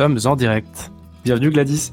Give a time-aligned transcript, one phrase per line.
[0.00, 0.90] Sommes en direct.
[1.24, 1.92] Bienvenue Gladys.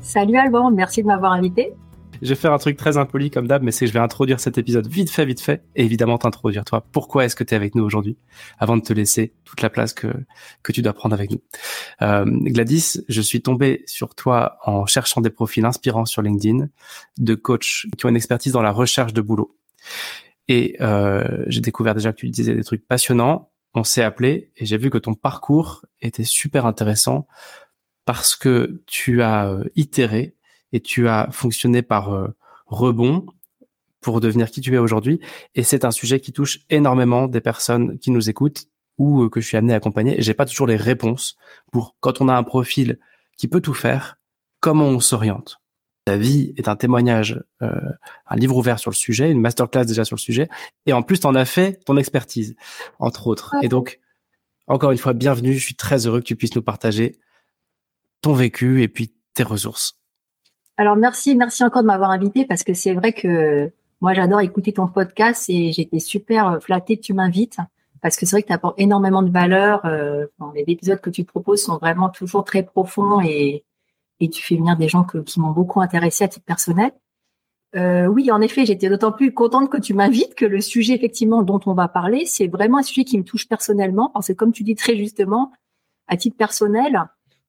[0.00, 1.74] Salut Alban, merci de m'avoir invité.
[2.22, 4.40] Je vais faire un truc très impoli comme d'hab, mais c'est que je vais introduire
[4.40, 6.82] cet épisode vite fait, vite fait, et évidemment t'introduire toi.
[6.92, 8.16] Pourquoi est-ce que tu es avec nous aujourd'hui,
[8.58, 10.06] avant de te laisser toute la place que
[10.62, 11.42] que tu dois prendre avec nous?
[12.00, 16.68] Euh, Gladys, je suis tombé sur toi en cherchant des profils inspirants sur LinkedIn
[17.18, 19.58] de coachs qui ont une expertise dans la recherche de boulot.
[20.48, 23.50] Et euh, j'ai découvert déjà que tu disais des trucs passionnants.
[23.74, 27.26] On s'est appelé et j'ai vu que ton parcours était super intéressant
[28.04, 30.34] parce que tu as euh, itéré
[30.72, 32.28] et tu as fonctionné par euh,
[32.66, 33.26] rebond
[34.00, 35.20] pour devenir qui tu es aujourd'hui.
[35.54, 38.66] Et c'est un sujet qui touche énormément des personnes qui nous écoutent
[38.98, 40.18] ou euh, que je suis amené à accompagner.
[40.18, 41.36] Et j'ai pas toujours les réponses
[41.70, 42.98] pour quand on a un profil
[43.36, 44.18] qui peut tout faire,
[44.60, 45.60] comment on s'oriente.
[46.04, 47.70] Ta vie est un témoignage, euh,
[48.26, 50.48] un livre ouvert sur le sujet, une masterclass déjà sur le sujet,
[50.86, 52.56] et en plus, tu en as fait ton expertise,
[52.98, 53.54] entre autres.
[53.62, 54.00] Et donc,
[54.66, 55.54] encore une fois, bienvenue.
[55.54, 57.18] Je suis très heureux que tu puisses nous partager
[58.22, 59.98] ton vécu et puis tes ressources.
[60.76, 63.70] Alors merci, merci encore de m'avoir invité parce que c'est vrai que
[64.00, 67.58] moi j'adore écouter ton podcast et j'étais super flattée que tu m'invites
[68.00, 69.84] parce que c'est vrai que tu apportes énormément de valeur.
[69.84, 73.64] Euh, les épisodes que tu proposes sont vraiment toujours très profonds et,
[74.20, 76.92] et tu fais venir des gens que, qui m'ont beaucoup intéressé à titre personnel.
[77.76, 81.42] Euh, oui, en effet, j'étais d'autant plus contente que tu m'invites que le sujet effectivement
[81.42, 84.52] dont on va parler, c'est vraiment un sujet qui me touche personnellement parce que comme
[84.52, 85.52] tu dis très justement,
[86.08, 87.04] à titre personnel,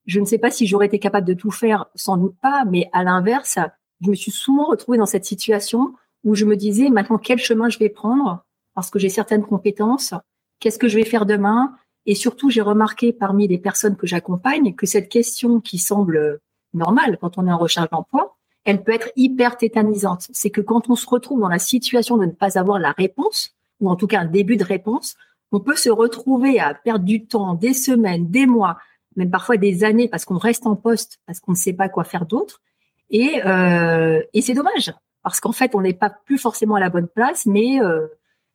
[0.06, 2.90] je ne sais pas si j'aurais été capable de tout faire, sans doute pas, mais
[2.94, 3.58] à l'inverse,
[4.02, 5.94] je me suis souvent retrouvée dans cette situation
[6.24, 8.46] où je me disais maintenant quel chemin je vais prendre
[8.76, 10.14] parce que j'ai certaines compétences,
[10.60, 11.76] qu'est-ce que je vais faire demain?
[12.06, 16.40] Et surtout j'ai remarqué parmi les personnes que j'accompagne que cette question qui semble
[16.74, 20.28] normale quand on est en recherche d'emploi, elle peut être hyper tétanisante.
[20.32, 23.56] C'est que quand on se retrouve dans la situation de ne pas avoir la réponse
[23.80, 25.16] ou en tout cas un début de réponse,
[25.52, 28.78] on peut se retrouver à perdre du temps, des semaines, des mois
[29.16, 32.04] même parfois des années parce qu'on reste en poste, parce qu'on ne sait pas quoi
[32.04, 32.62] faire d'autre.
[33.10, 34.94] Et, euh, c'est dommage
[35.24, 38.08] parce qu'en fait, on n'est pas plus forcément à la bonne place, mais euh,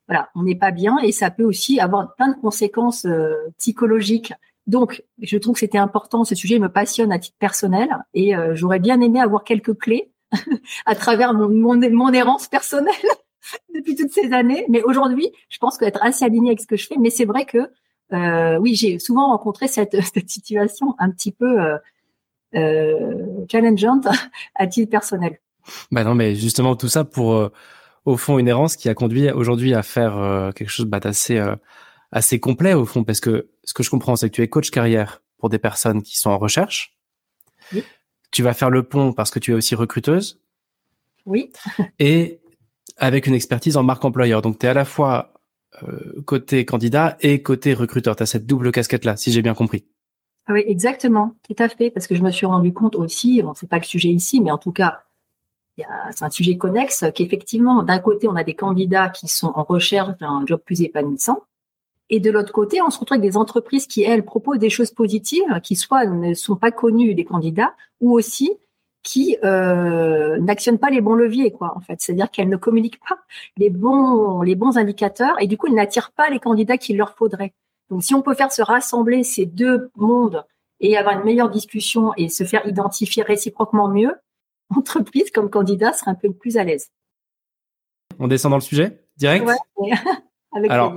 [0.07, 4.33] voilà, on n'est pas bien et ça peut aussi avoir plein de conséquences euh, psychologiques.
[4.67, 6.23] Donc, je trouve que c'était important.
[6.25, 10.11] Ce sujet me passionne à titre personnel et euh, j'aurais bien aimé avoir quelques clés
[10.85, 12.93] à travers mon, mon, errance personnelle
[13.73, 14.65] depuis toutes ces années.
[14.69, 16.97] Mais aujourd'hui, je pense qu'être assez aligné avec ce que je fais.
[16.99, 17.69] Mais c'est vrai que
[18.13, 21.77] euh, oui, j'ai souvent rencontré cette, cette, situation un petit peu euh,
[22.55, 24.07] euh, challengeante
[24.55, 25.39] à titre personnel.
[25.91, 27.51] Bah non, mais justement tout ça pour
[28.05, 31.43] au fond une errance qui a conduit aujourd'hui à faire quelque chose bah, d'assez
[32.11, 34.71] assez complet au fond, parce que ce que je comprends, c'est que tu es coach
[34.71, 36.97] carrière pour des personnes qui sont en recherche.
[37.73, 37.83] Oui.
[38.31, 40.41] Tu vas faire le pont parce que tu es aussi recruteuse.
[41.25, 41.51] Oui.
[41.99, 42.39] et
[42.97, 44.41] avec une expertise en marque employeur.
[44.41, 45.33] Donc, tu es à la fois
[45.83, 48.15] euh, côté candidat et côté recruteur.
[48.15, 49.85] Tu as cette double casquette-là, si j'ai bien compris.
[50.49, 53.67] Oui, exactement, tout à fait, parce que je me suis rendu compte aussi, bon, c'est
[53.67, 55.01] pas le sujet ici, mais en tout cas,
[55.77, 60.17] c'est un sujet connexe, qu'effectivement, d'un côté, on a des candidats qui sont en recherche
[60.19, 61.43] d'un job plus épanouissant,
[62.09, 64.91] et de l'autre côté, on se retrouve avec des entreprises qui, elles, proposent des choses
[64.91, 68.57] positives, qui soit ne sont pas connues des candidats, ou aussi
[69.03, 71.95] qui euh, n'actionnent pas les bons leviers, quoi, en fait.
[71.99, 73.19] C'est-à-dire qu'elles ne communiquent pas
[73.55, 77.15] les bons, les bons indicateurs et du coup, elles n'attirent pas les candidats qu'il leur
[77.15, 77.53] faudrait.
[77.89, 80.45] Donc, si on peut faire se rassembler ces deux mondes
[80.81, 84.13] et avoir une meilleure discussion et se faire identifier réciproquement mieux,
[84.75, 86.91] entreprise comme candidat sera un peu plus à l'aise.
[88.19, 89.45] On descend dans le sujet direct?
[89.45, 89.89] Ouais,
[90.53, 90.93] avec Alors,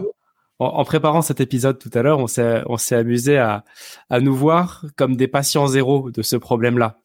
[0.61, 3.65] en, en, préparant cet épisode tout à l'heure, on s'est on s'est amusé à
[4.09, 6.99] à nous voir comme des patients zéro de ce problème-là.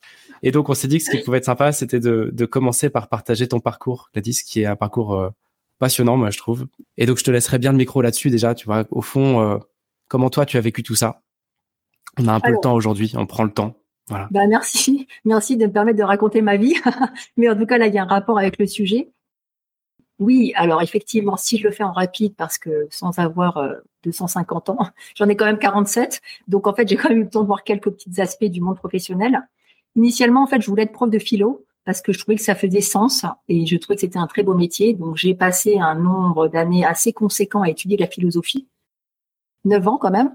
[0.43, 2.89] Et donc, on s'est dit que ce qui pouvait être sympa, c'était de, de, commencer
[2.89, 5.29] par partager ton parcours, Gladys, qui est un parcours euh,
[5.79, 6.67] passionnant, moi, je trouve.
[6.97, 8.53] Et donc, je te laisserai bien le micro là-dessus, déjà.
[8.53, 9.57] Tu vois, au fond, euh,
[10.07, 11.21] comment toi, tu as vécu tout ça?
[12.19, 13.75] On a un peu Alors, le temps aujourd'hui, on prend le temps.
[14.07, 14.27] Voilà.
[14.29, 16.75] Bah merci, merci de me permettre de raconter ma vie.
[17.37, 19.11] Mais en tout cas, là, il y a un rapport avec le sujet.
[20.19, 23.73] Oui, alors effectivement, si je le fais en rapide, parce que sans avoir euh,
[24.03, 24.77] 250 ans,
[25.15, 26.21] j'en ai quand même 47.
[26.47, 28.61] Donc en fait, j'ai quand même eu le temps de voir quelques petits aspects du
[28.61, 29.41] monde professionnel.
[29.95, 32.55] Initialement, en fait, je voulais être prof de philo parce que je trouvais que ça
[32.55, 34.93] faisait sens et je trouvais que c'était un très beau métier.
[34.93, 38.67] Donc, j'ai passé un nombre d'années assez conséquent à étudier la philosophie.
[39.65, 40.33] 9 ans quand même.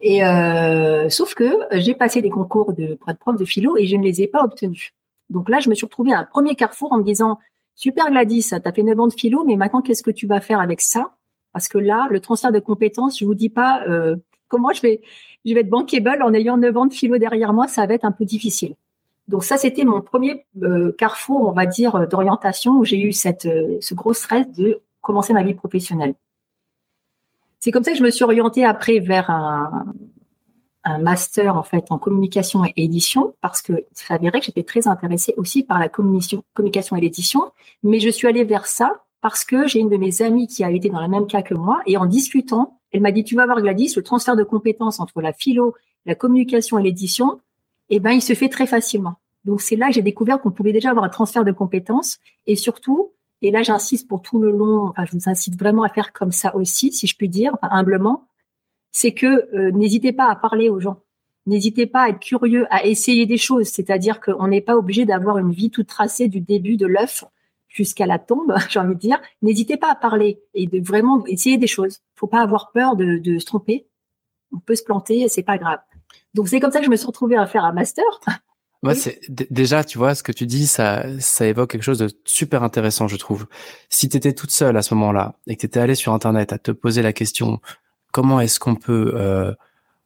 [0.00, 4.02] Et euh, sauf que j'ai passé des concours de prof de philo et je ne
[4.02, 4.92] les ai pas obtenus.
[5.30, 7.38] Donc là, je me suis retrouvée à un premier carrefour en me disant
[7.74, 10.60] super Gladys, t'as fait 9 ans de philo, mais maintenant qu'est-ce que tu vas faire
[10.60, 11.12] avec ça?
[11.52, 14.16] Parce que là, le transfert de compétences, je vous dis pas euh,
[14.48, 15.02] comment je vais
[15.44, 18.04] je vais être bankable en ayant 9 ans de philo derrière moi, ça va être
[18.04, 18.76] un peu difficile.
[19.28, 23.46] Donc ça, c'était mon premier euh, carrefour, on va dire, d'orientation où j'ai eu cette,
[23.46, 26.14] euh, ce gros stress de commencer ma vie professionnelle.
[27.58, 29.86] C'est comme ça que je me suis orientée après vers un,
[30.84, 34.88] un master en fait en communication et édition parce que ça avérait que j'étais très
[34.88, 37.52] intéressée aussi par la communication, communication et l'édition,
[37.82, 40.70] mais je suis allée vers ça parce que j'ai une de mes amies qui a
[40.70, 43.46] été dans le même cas que moi et en discutant, elle m'a dit tu vas
[43.46, 45.74] voir Gladys, le transfert de compétences entre la philo,
[46.06, 47.40] la communication et l'édition,
[47.88, 49.14] eh ben il se fait très facilement.
[49.44, 52.18] Donc c'est là que j'ai découvert qu'on pouvait déjà avoir un transfert de compétences.
[52.46, 53.12] Et surtout
[53.42, 56.30] et là, j'insiste pour tout le long, enfin, je vous incite vraiment à faire comme
[56.30, 58.28] ça aussi, si je puis dire, humblement,
[58.92, 61.00] c'est que euh, n'hésitez pas à parler aux gens.
[61.46, 63.66] N'hésitez pas à être curieux, à essayer des choses.
[63.66, 67.24] C'est-à-dire qu'on n'est pas obligé d'avoir une vie toute tracée du début de l'œuf
[67.68, 69.20] jusqu'à la tombe, j'ai envie de dire.
[69.40, 72.00] N'hésitez pas à parler et de vraiment essayer des choses.
[72.14, 73.86] Faut pas avoir peur de, de se tromper.
[74.52, 75.80] On peut se planter, c'est pas grave.
[76.34, 78.04] Donc c'est comme ça que je me suis retrouvée à faire un master
[78.84, 82.10] moi, c'est déjà, tu vois, ce que tu dis, ça, ça évoque quelque chose de
[82.24, 83.46] super intéressant, je trouve.
[83.88, 86.52] Si tu étais toute seule à ce moment-là et que tu étais allée sur Internet
[86.52, 87.60] à te poser la question,
[88.12, 89.52] comment est-ce qu'on peut euh,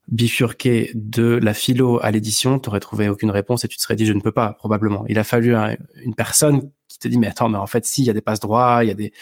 [0.08, 3.97] bifurquer de la philo à l'édition, tu aurais trouvé aucune réponse et tu te serais
[3.97, 5.05] dit, je ne peux pas, probablement.
[5.08, 8.06] Il a fallu une personne qui te dit, mais attends, mais en fait, si, il
[8.06, 9.12] y a des passes droits, il y a des,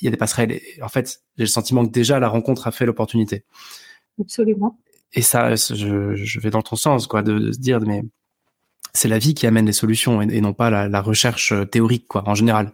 [0.00, 0.60] il y a des passerelles.
[0.82, 3.44] en fait, j'ai le sentiment que déjà la rencontre a fait l'opportunité.
[4.20, 4.78] Absolument.
[5.12, 8.02] Et ça, je, je vais dans ton sens, quoi, de, de se dire, mais
[8.92, 12.28] c'est la vie qui amène les solutions et, non pas la, recherche euh, théorique, quoi,
[12.28, 12.72] en général.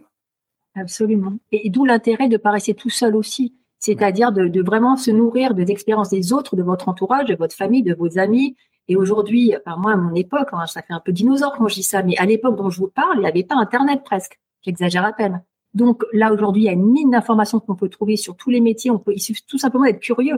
[0.75, 1.33] Absolument.
[1.51, 3.55] Et, d'où l'intérêt de pas rester tout seul aussi.
[3.79, 7.83] C'est-à-dire de, vraiment se nourrir des expériences des autres, de votre entourage, de votre famille,
[7.83, 8.55] de vos amis.
[8.87, 11.75] Et aujourd'hui, par moi, à mon époque, hein, ça fait un peu dinosaure quand je
[11.75, 14.39] dis ça, mais à l'époque dont je vous parle, il n'y avait pas Internet presque.
[14.61, 15.43] J'exagère à peine.
[15.73, 18.61] Donc là, aujourd'hui, il y a une mine d'informations qu'on peut trouver sur tous les
[18.61, 18.89] métiers.
[18.89, 20.37] On peut, il suffit tout simplement d'être curieux.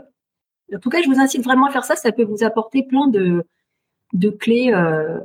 [0.74, 1.96] En tout cas, je vous incite vraiment à faire ça.
[1.96, 3.44] Ça peut vous apporter plein de,
[4.12, 5.18] de clés euh,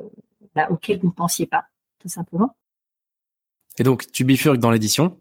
[0.56, 1.66] bah, auquel vous ne pensiez pas,
[2.00, 2.56] tout simplement.
[3.78, 5.18] Et donc, tu bifurques dans l'édition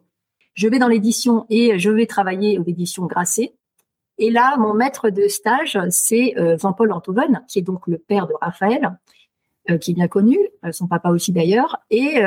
[0.54, 3.54] Je vais dans l'édition et je vais travailler aux éditions Grasset.
[4.18, 8.28] Et là, mon maître de stage, c'est euh, Jean-Paul Antoven, qui est donc le père
[8.28, 8.96] de Raphaël,
[9.70, 11.78] euh, qui est bien connu, euh, son papa aussi d'ailleurs.
[11.90, 12.22] Et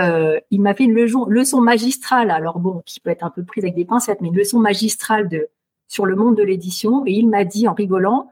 [0.52, 3.76] il m'a fait une leçon, magistrale, alors bon, qui peut être un peu prise avec
[3.76, 5.48] des pincettes, mais une leçon magistrale de
[5.88, 7.06] sur le monde de l'édition.
[7.06, 8.30] Et il m'a dit en rigolant,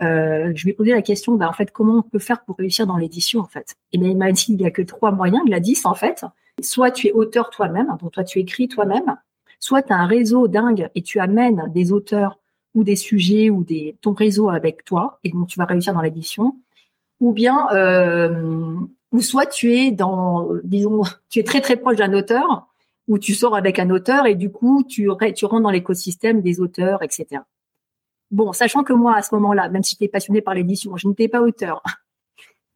[0.00, 2.88] je lui ai posé la question, bah, en fait, comment on peut faire pour réussir
[2.88, 3.76] dans l'édition, en fait?
[3.92, 5.94] Et bien, il m'a dit, il n'y a que trois moyens, il a dit, en
[5.94, 6.24] fait.
[6.60, 9.16] Soit tu es auteur toi-même, donc toi, tu écris toi-même,
[9.58, 12.38] soit tu as un réseau dingue et tu amènes des auteurs
[12.74, 16.02] ou des sujets ou des ton réseau avec toi, et donc tu vas réussir dans
[16.02, 16.56] l'édition,
[17.20, 18.74] ou bien, euh,
[19.12, 22.68] ou soit tu es dans, disons, tu es très très proche d'un auteur,
[23.08, 26.60] ou tu sors avec un auteur et du coup, tu, tu rentres dans l'écosystème des
[26.60, 27.42] auteurs, etc.
[28.30, 31.28] Bon, sachant que moi, à ce moment-là, même si j'étais passionnée par l'édition, je n'étais
[31.28, 31.82] pas auteur.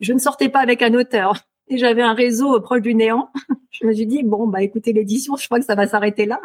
[0.01, 1.35] Je ne sortais pas avec un auteur
[1.71, 3.31] et j'avais un réseau proche du néant.
[3.71, 6.41] Je me suis dit, bon, bah, écoutez, l'édition, je crois que ça va s'arrêter là.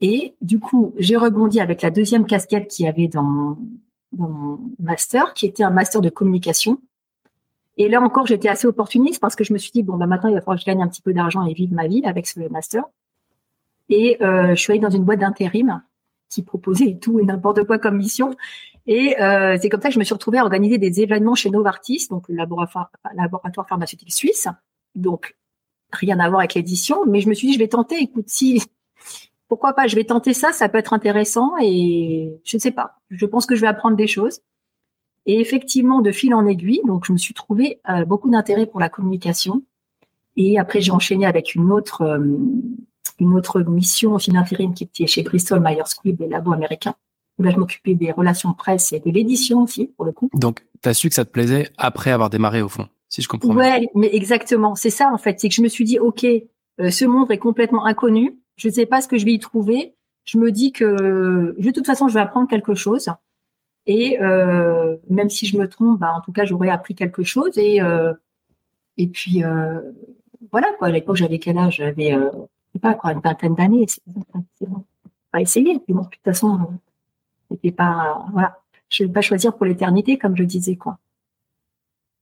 [0.00, 3.56] Et du coup, j'ai rebondi avec la deuxième casquette qu'il y avait dans,
[4.12, 6.78] mon master, qui était un master de communication.
[7.76, 10.28] Et là encore, j'étais assez opportuniste parce que je me suis dit, bon, bah, maintenant,
[10.28, 12.26] il va falloir que je gagne un petit peu d'argent et vive ma vie avec
[12.26, 12.84] ce master.
[13.88, 15.82] Et euh, je suis allée dans une boîte d'intérim
[16.30, 18.34] qui proposait tout et n'importe quoi comme mission.
[18.86, 21.50] Et euh, c'est comme ça que je me suis retrouvée à organiser des événements chez
[21.50, 22.88] Novartis, donc le laboratoire,
[23.68, 24.48] pharmaceutique suisse.
[24.94, 25.36] Donc
[25.92, 28.00] rien à voir avec l'édition, mais je me suis dit je vais tenter.
[28.00, 28.62] Écoute, si
[29.48, 33.00] pourquoi pas, je vais tenter ça, ça peut être intéressant et je ne sais pas.
[33.10, 34.40] Je pense que je vais apprendre des choses.
[35.26, 38.80] Et effectivement, de fil en aiguille, donc je me suis trouvé euh, beaucoup d'intérêt pour
[38.80, 39.62] la communication.
[40.36, 42.38] Et après, j'ai enchaîné avec une autre euh,
[43.18, 46.94] une autre mission aussi d'intérim qui était chez Bristol Myers Squibb, les labos américains.
[47.38, 50.28] Où là, je m'occupais des relations presse et de l'édition aussi, pour le coup.
[50.34, 53.28] Donc, tu as su que ça te plaisait après avoir démarré au fond, si je
[53.28, 53.62] comprends bien.
[53.62, 54.74] Ouais, mais exactement.
[54.74, 55.40] C'est ça, en fait.
[55.40, 58.38] C'est que je me suis dit, OK, euh, ce monde est complètement inconnu.
[58.56, 59.94] Je ne sais pas ce que je vais y trouver.
[60.24, 63.08] Je me dis que, de toute façon, je vais apprendre quelque chose.
[63.86, 67.56] Et euh, même si je me trompe, bah, en tout cas, j'aurais appris quelque chose.
[67.56, 68.12] Et, euh,
[68.98, 69.42] et puis,
[70.52, 70.88] voilà, quoi.
[70.88, 71.76] À l'époque, j'avais quel âge?
[71.76, 72.14] J'avais
[72.72, 73.86] sais pas quoi, une vingtaine d'années.
[75.32, 75.78] Pas essayer.
[75.78, 76.70] Puis bon, de toute façon,
[77.50, 78.58] c'était pas, voilà.
[78.88, 80.98] Je vais pas choisir pour l'éternité, comme je disais, quoi.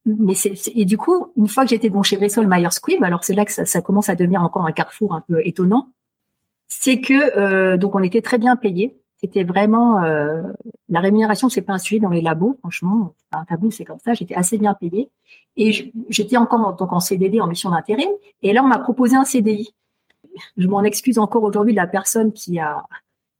[0.04, 2.68] Mais c'est, et du coup, une fois que j'étais bon chez Bristol Myers
[3.02, 5.88] alors c'est là que ça, ça, commence à devenir encore un carrefour un peu étonnant.
[6.68, 8.98] C'est que, euh, donc on était très bien payé.
[9.20, 10.42] C'était vraiment euh,
[10.88, 14.14] la rémunération, c'est pas un sujet dans les labos, franchement, un tabou, c'est comme ça.
[14.14, 15.10] J'étais assez bien payée
[15.56, 18.08] et j'étais encore en, donc en CDD, en mission d'intérim.
[18.42, 19.74] Et là, on m'a proposé un CDI.
[20.56, 22.84] Je m'en excuse encore aujourd'hui de la personne qui a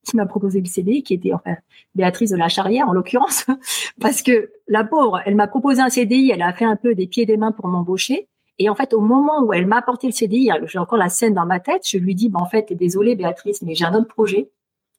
[0.04, 1.57] qui m'a proposé le CDI, qui était enfin
[1.95, 3.45] Béatrice de la Charrière en l'occurrence,
[4.00, 7.07] parce que la pauvre, elle m'a proposé un CDI, elle a fait un peu des
[7.07, 8.26] pieds des mains pour m'embaucher.
[8.59, 11.35] Et en fait, au moment où elle m'a apporté le CDI, j'ai encore la scène
[11.35, 14.09] dans ma tête, je lui dis, bah, en fait, désolée Béatrice, mais j'ai un autre
[14.09, 14.50] projet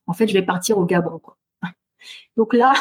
[0.09, 1.19] en fait, je vais partir au Gabon.
[1.19, 1.37] Quoi.
[2.37, 2.73] Donc là,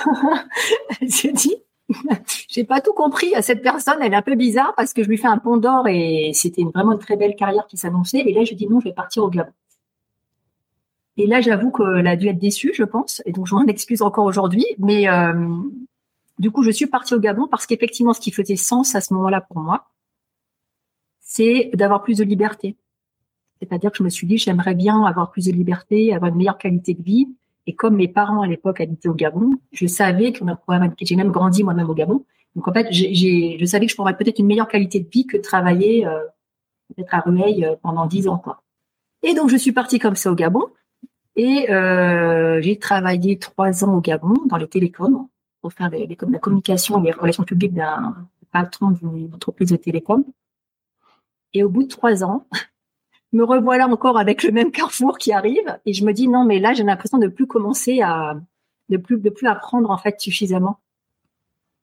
[1.03, 1.55] j'ai dit,
[2.49, 3.97] j'ai pas tout compris à cette personne.
[4.03, 6.65] Elle est un peu bizarre parce que je lui fais un pont d'or et c'était
[6.65, 8.19] vraiment une très belle carrière qui s'annonçait.
[8.19, 9.53] Et là, je dis non, je vais partir au Gabon.
[11.17, 13.23] Et là, j'avoue qu'elle a dû être déçue, je pense.
[13.27, 14.67] Et donc, je m'en excuse encore aujourd'hui.
[14.79, 15.49] Mais euh,
[16.39, 19.13] du coup, je suis partie au Gabon parce qu'effectivement, ce qui faisait sens à ce
[19.15, 19.89] moment-là pour moi,
[21.21, 22.77] c'est d'avoir plus de liberté.
[23.61, 26.59] C'est-à-dire que je me suis dit, j'aimerais bien avoir plus de liberté, avoir une meilleure
[26.59, 27.29] qualité de vie.
[27.69, 31.63] Et comme mes parents à l'époque habitaient au Gabon, je savais a j'ai même grandi
[31.63, 32.25] moi-même au Gabon.
[32.57, 35.37] Donc en fait, je savais que je pourrais peut-être une meilleure qualité de vie que
[35.37, 36.07] travailler
[36.89, 38.43] peut-être à Rueil euh, pendant dix ans.
[39.23, 40.67] Et donc je suis partie comme ça au Gabon.
[41.37, 45.29] Et euh, j'ai travaillé trois ans au Gabon dans les télécoms
[45.61, 48.17] pour faire la communication et les relations publiques d'un
[48.51, 50.25] patron d'une entreprise de télécom.
[51.55, 52.47] Et au bout de trois ans,
[53.33, 55.79] me revoilà encore avec le même carrefour qui arrive.
[55.87, 58.41] Et je me dis non mais là j'ai l'impression de plus commencer à
[58.89, 60.79] de plus de plus apprendre en fait suffisamment.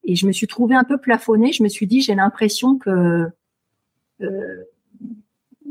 [0.04, 1.52] Et je me suis trouvée un peu plafonnée.
[1.52, 3.30] Je me suis dit j'ai l'impression que
[4.22, 4.64] euh,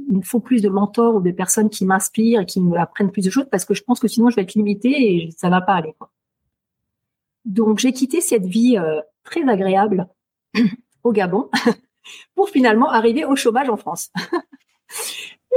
[0.08, 3.10] il me faut plus de mentors ou de personnes qui m'inspirent et qui me apprennent
[3.10, 5.48] plus de choses parce que je pense que sinon je vais être limitée et ça
[5.48, 6.10] va pas aller quoi.
[7.44, 10.06] donc j'ai quitté cette vie euh, très agréable
[11.04, 11.48] au Gabon
[12.34, 14.10] pour finalement arriver au chômage en France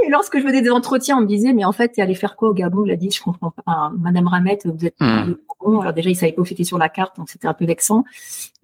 [0.06, 2.36] Et lorsque je faisais des entretiens, on me disait, mais en fait, tu allé faire
[2.36, 2.84] quoi au Gabon?
[2.86, 3.92] Il a dit, je comprends pas.
[3.98, 4.94] Madame Ramette, vous êtes.
[5.00, 5.36] Gabon.
[5.80, 8.04] Alors déjà, il savait pas où c'était sur la carte, donc c'était un peu vexant.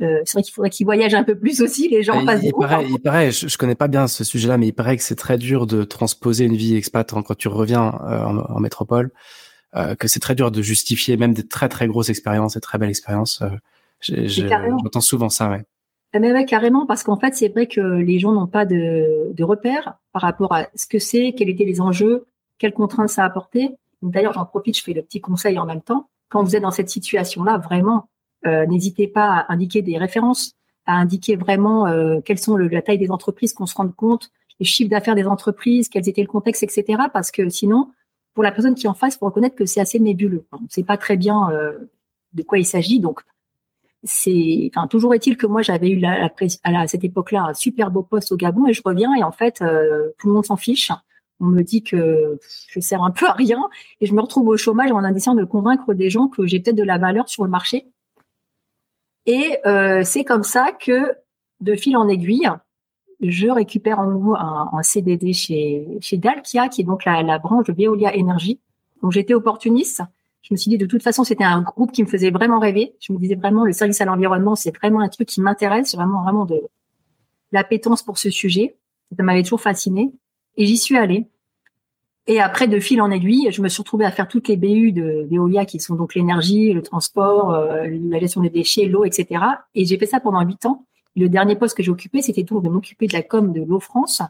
[0.01, 2.21] Euh, c'est vrai qu'il faudrait qu'ils voyagent un peu plus aussi, les gens.
[2.21, 5.03] il, paraît, il paraît, je, je, connais pas bien ce sujet-là, mais il paraît que
[5.03, 9.11] c'est très dur de transposer une vie expat quand tu reviens euh, en, métropole,
[9.75, 12.79] euh, que c'est très dur de justifier même des très très grosses expériences, des très
[12.79, 13.43] belles expériences.
[13.43, 15.65] Euh, j'entends souvent ça, ouais.
[16.15, 19.33] Ah, mais ouais, carrément, parce qu'en fait, c'est vrai que les gens n'ont pas de,
[19.35, 22.27] de repères par rapport à ce que c'est, quels étaient les enjeux,
[22.59, 23.71] quelles contraintes ça a apporté.
[24.01, 26.09] D'ailleurs, j'en profite, je fais le petit conseil en même temps.
[26.29, 28.09] Quand vous êtes dans cette situation-là, vraiment,
[28.47, 30.53] euh, n'hésitez pas à indiquer des références,
[30.87, 34.31] à indiquer vraiment euh, quelles sont le, la taille des entreprises, qu'on se rende compte,
[34.61, 37.03] les chiffres d'affaires des entreprises, quels étaient le contexte, etc.
[37.13, 37.91] Parce que sinon,
[38.35, 40.47] pour la personne qui est en face, il faut reconnaître que c'est assez nébuleux.
[40.53, 41.91] On ne sait pas très bien euh,
[42.35, 43.01] de quoi il s'agit.
[43.01, 43.23] Donc,
[44.05, 48.33] c'est, enfin, toujours est-il que moi j'avais eu à cette époque-là un super beau poste
[48.33, 50.93] au Gabon et je reviens et en fait euh, tout le monde s'en fiche.
[51.41, 53.59] On me dit que je sers un peu à rien
[54.01, 56.77] et je me retrouve au chômage en essayant de convaincre des gens que j'ai peut-être
[56.77, 57.87] de la valeur sur le marché.
[59.27, 61.15] Et euh, c'est comme ça que
[61.61, 62.49] de fil en aiguille,
[63.21, 67.67] je récupère en nouveau un, CDD chez chez Dalkia, qui est donc la, la branche
[67.67, 68.61] de Veolia Énergie.
[69.03, 70.03] Donc j'étais opportuniste
[70.45, 72.95] je me suis dit de toute façon c'était un groupe qui me faisait vraiment rêver.
[73.01, 76.23] Je me disais vraiment le service à l'environnement c'est vraiment un truc qui m'intéresse, vraiment
[76.23, 76.63] vraiment de
[77.51, 78.77] l'appétence pour ce sujet.
[79.17, 80.13] Ça m'avait toujours fasciné
[80.57, 81.27] et j'y suis allée.
[82.27, 84.93] Et après de fil en aiguille, je me suis retrouvée à faire toutes les BU
[84.93, 89.45] de Veolia qui sont donc l'énergie, le transport, euh, la gestion des déchets, l'eau, etc.
[89.75, 90.85] Et j'ai fait ça pendant huit ans.
[91.17, 93.81] Le dernier poste que j'ai occupé, c'était donc de m'occuper de la com de l'eau
[93.81, 94.21] France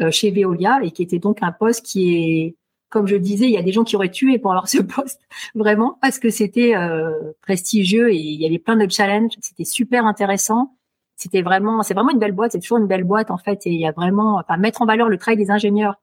[0.00, 2.56] euh, chez Veolia et qui était donc un poste qui est
[2.92, 5.22] comme je disais, il y a des gens qui auraient tué pour avoir ce poste,
[5.54, 9.32] vraiment, parce que c'était euh, prestigieux et il y avait plein de challenges.
[9.40, 10.76] C'était super intéressant.
[11.16, 12.52] C'était vraiment, c'est vraiment une belle boîte.
[12.52, 13.66] C'est toujours une belle boîte en fait.
[13.66, 15.94] Et il y a vraiment, enfin, mettre en valeur le travail des ingénieurs,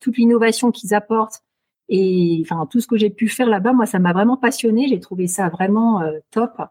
[0.00, 1.42] toute l'innovation qu'ils apportent
[1.90, 4.88] et enfin tout ce que j'ai pu faire là-bas, moi, ça m'a vraiment passionné.
[4.88, 6.62] J'ai trouvé ça vraiment euh, top.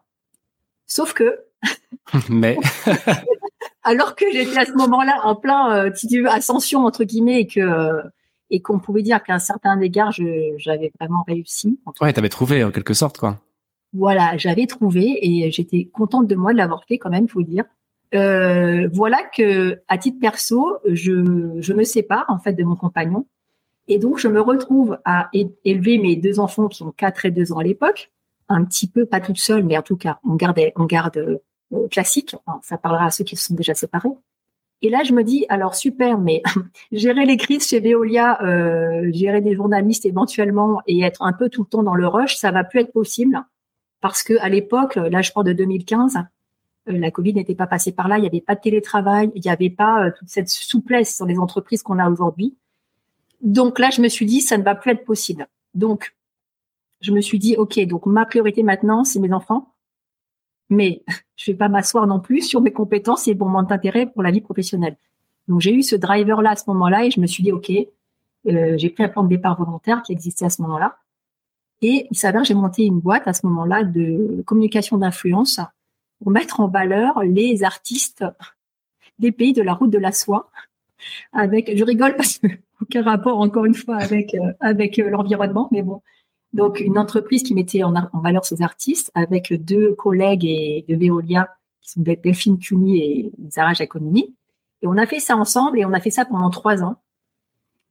[0.86, 1.38] Sauf que,
[2.28, 2.56] mais
[3.84, 7.42] alors que j'étais à ce moment-là en plein, euh, si tu veux, ascension entre guillemets
[7.42, 8.02] et que
[8.50, 11.78] et qu'on pouvait dire qu'à un certain égard, j'avais vraiment réussi.
[12.00, 13.38] Ouais, t'avais trouvé en quelque sorte, quoi.
[13.94, 17.64] Voilà, j'avais trouvé et j'étais contente de moi de l'avoir fait quand même, faut dire.
[18.14, 23.26] Euh, voilà que à titre perso, je, je me sépare en fait de mon compagnon
[23.86, 25.30] et donc je me retrouve à
[25.64, 28.10] élever mes deux enfants qui ont 4 et 2 ans à l'époque,
[28.48, 31.88] un petit peu pas toute seule, mais en tout cas on gardait on garde euh,
[31.90, 32.36] classique.
[32.62, 34.08] ça parlera à ceux qui se sont déjà séparés.
[34.82, 36.42] Et là, je me dis, alors super, mais
[36.92, 41.62] gérer les crises chez Veolia, euh, gérer des journalistes éventuellement et être un peu tout
[41.62, 43.42] le temps dans le rush, ça va plus être possible
[44.00, 46.18] parce que à l'époque, là, je parle de 2015,
[46.88, 49.42] euh, la Covid n'était pas passée par là, il n'y avait pas de télétravail, il
[49.42, 52.56] n'y avait pas euh, toute cette souplesse dans les entreprises qu'on a aujourd'hui.
[53.40, 55.46] Donc là, je me suis dit, ça ne va plus être possible.
[55.74, 56.14] Donc,
[57.00, 59.74] je me suis dit, OK, donc ma priorité maintenant, c'est mes enfants.
[60.70, 61.02] Mais
[61.36, 64.40] je vais pas m'asseoir non plus sur mes compétences et mon intérêt pour la vie
[64.40, 64.96] professionnelle.
[65.46, 68.74] Donc j'ai eu ce driver-là à ce moment-là et je me suis dit, OK, euh,
[68.76, 70.98] j'ai pris un plan de départ volontaire qui existait à ce moment-là.
[71.80, 75.60] Et il s'avère j'ai monté une boîte à ce moment-là de communication d'influence
[76.20, 78.24] pour mettre en valeur les artistes
[79.18, 80.50] des pays de la route de la soie.
[81.32, 82.48] Avec, je rigole parce que
[82.82, 86.02] aucun rapport encore une fois avec euh, avec euh, l'environnement, mais bon.
[86.52, 91.48] Donc une entreprise qui mettait en, valeur ces artistes avec deux collègues et de Veolia
[91.80, 94.34] qui sont Delphine Cuny et Zara Giacomini.
[94.82, 96.96] Et on a fait ça ensemble et on a fait ça pendant trois ans.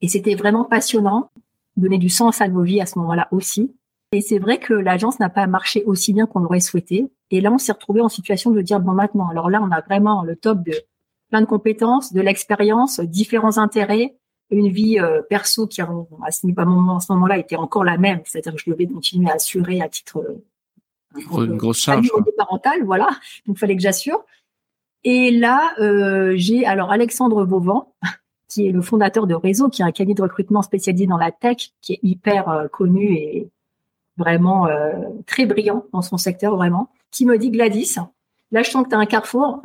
[0.01, 1.29] Et c'était vraiment passionnant,
[1.75, 3.71] donner du sens à nos vies à ce moment-là aussi.
[4.11, 7.11] Et c'est vrai que l'agence n'a pas marché aussi bien qu'on l'aurait souhaité.
[7.29, 9.81] Et là, on s'est retrouvé en situation de dire bon maintenant, alors là, on a
[9.81, 10.73] vraiment le top de
[11.29, 14.15] plein de compétences, de l'expérience, différents intérêts,
[14.49, 15.87] une vie euh, perso qui à
[16.31, 19.81] ce, moment, ce moment-là était encore la même, c'est-à-dire que je devais continuer à assurer
[19.81, 20.41] à titre euh,
[21.15, 23.07] une grosse charge parental, voilà.
[23.45, 24.23] Donc, il fallait que j'assure.
[25.03, 27.93] Et là, euh, j'ai alors Alexandre Vauvent,
[28.49, 31.31] qui est le fondateur de Réseau, qui est un cabinet de recrutement spécialisé dans la
[31.31, 33.49] tech, qui est hyper euh, connu et
[34.17, 34.91] vraiment euh,
[35.25, 37.95] très brillant dans son secteur, vraiment, qui me dit Gladys,
[38.51, 39.61] là je sens que tu as un carrefour,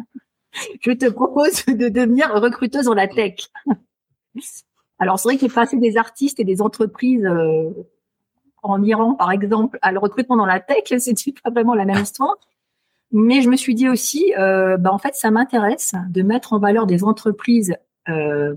[0.81, 3.51] je te propose de devenir recruteuse dans la tech.
[5.03, 7.71] Alors c'est vrai que des artistes et des entreprises euh,
[8.63, 11.99] en Iran, par exemple, à le recrutement dans la tech, c'est pas vraiment la même
[12.03, 12.37] histoire.
[13.11, 16.61] Mais je me suis dit aussi, euh, bah en fait, ça m'intéresse de mettre en
[16.61, 17.75] valeur des entreprises
[18.09, 18.55] euh,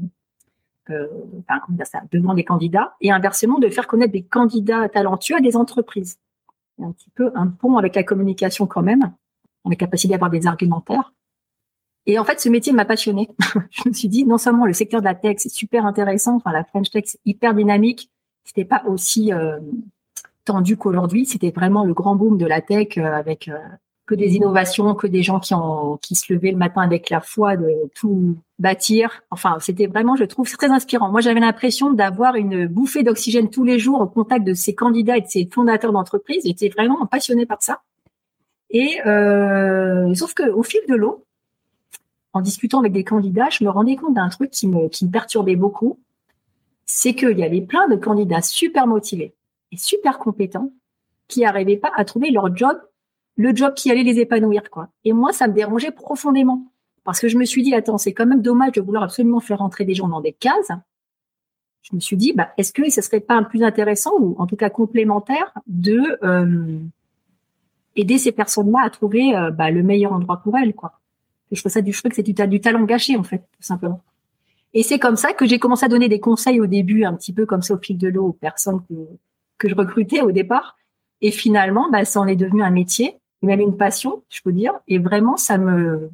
[0.91, 1.07] euh,
[1.49, 5.57] enfin, ça, devant des candidats et inversement de faire connaître des candidats talentueux à des
[5.57, 6.19] entreprises.
[6.79, 9.11] un petit peu un pont avec la communication quand même,
[9.63, 11.11] on est capacité d'avoir des argumentaires.
[12.07, 13.29] Et en fait, ce métier m'a passionné.
[13.71, 16.51] je me suis dit, non seulement le secteur de la tech, c'est super intéressant, enfin
[16.51, 18.09] la French Tech, c'est hyper dynamique,
[18.43, 19.59] c'était pas aussi euh,
[20.45, 23.57] tendu qu'aujourd'hui, c'était vraiment le grand boom de la tech euh, avec euh,
[24.05, 27.21] que des innovations, que des gens qui ont qui se levaient le matin avec la
[27.21, 29.23] foi de tout bâtir.
[29.31, 31.09] Enfin, c'était vraiment, je trouve, très inspirant.
[31.09, 35.17] Moi, j'avais l'impression d'avoir une bouffée d'oxygène tous les jours au contact de ces candidats
[35.17, 36.43] et de ces fondateurs d'entreprises.
[36.45, 37.81] J'étais vraiment passionnée par ça.
[38.69, 41.24] Et euh, sauf que au fil de l'eau,
[42.35, 45.11] en discutant avec des candidats, je me rendais compte d'un truc qui me qui me
[45.11, 45.99] perturbait beaucoup,
[46.85, 49.33] c'est qu'il y avait plein de candidats super motivés
[49.71, 50.71] et super compétents
[51.27, 52.77] qui n'arrivaient pas à trouver leur job
[53.37, 54.89] le job qui allait les épanouir, quoi.
[55.03, 56.71] Et moi, ça me dérangeait profondément
[57.03, 59.59] parce que je me suis dit, attends, c'est quand même dommage de vouloir absolument faire
[59.59, 60.71] rentrer des gens dans des cases.
[61.83, 64.47] Je me suis dit, bah, est-ce que ce serait pas un plus intéressant ou en
[64.47, 66.79] tout cas complémentaire de euh,
[67.95, 70.99] aider ces personnes-là à trouver euh, bah, le meilleur endroit pour elles, quoi.
[71.51, 74.01] Je trouve ça du, je que c'est du, talent gâché en fait, tout simplement.
[74.73, 77.33] Et c'est comme ça que j'ai commencé à donner des conseils au début, un petit
[77.33, 78.93] peu comme ça au fil de l'eau aux personnes que,
[79.57, 80.77] que je recrutais au départ.
[81.21, 84.73] Et finalement, bah, ça en est devenu un métier même une passion, je peux dire.
[84.87, 86.09] Et vraiment, ça me,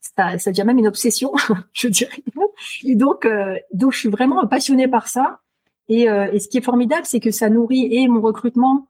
[0.00, 1.32] ça, ça devient même une obsession,
[1.72, 2.22] je dirais.
[2.84, 5.40] Et donc, euh, donc, je suis vraiment passionnée par ça.
[5.88, 8.86] Et, euh, et ce qui est formidable, c'est que ça nourrit et mon recrutement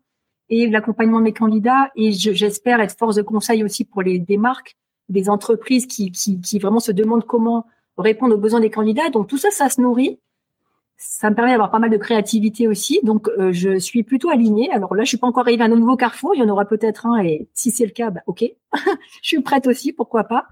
[0.51, 1.90] et l'accompagnement de mes candidats.
[1.97, 4.77] Et j'espère être force de conseil aussi pour les des marques,
[5.09, 7.67] des entreprises qui, qui, qui vraiment se demandent comment
[7.99, 9.11] répondre aux besoins des candidats.
[9.11, 10.19] Donc tout ça, ça se nourrit
[10.97, 13.01] ça me permet d'avoir pas mal de créativité aussi.
[13.03, 14.71] Donc, euh, je suis plutôt alignée.
[14.73, 16.35] Alors là, je suis pas encore arrivée à un nouveau carrefour.
[16.35, 17.23] Il y en aura peut-être un.
[17.23, 18.45] Et si c'est le cas, bah, ok.
[19.23, 20.47] je suis prête aussi, pourquoi pas.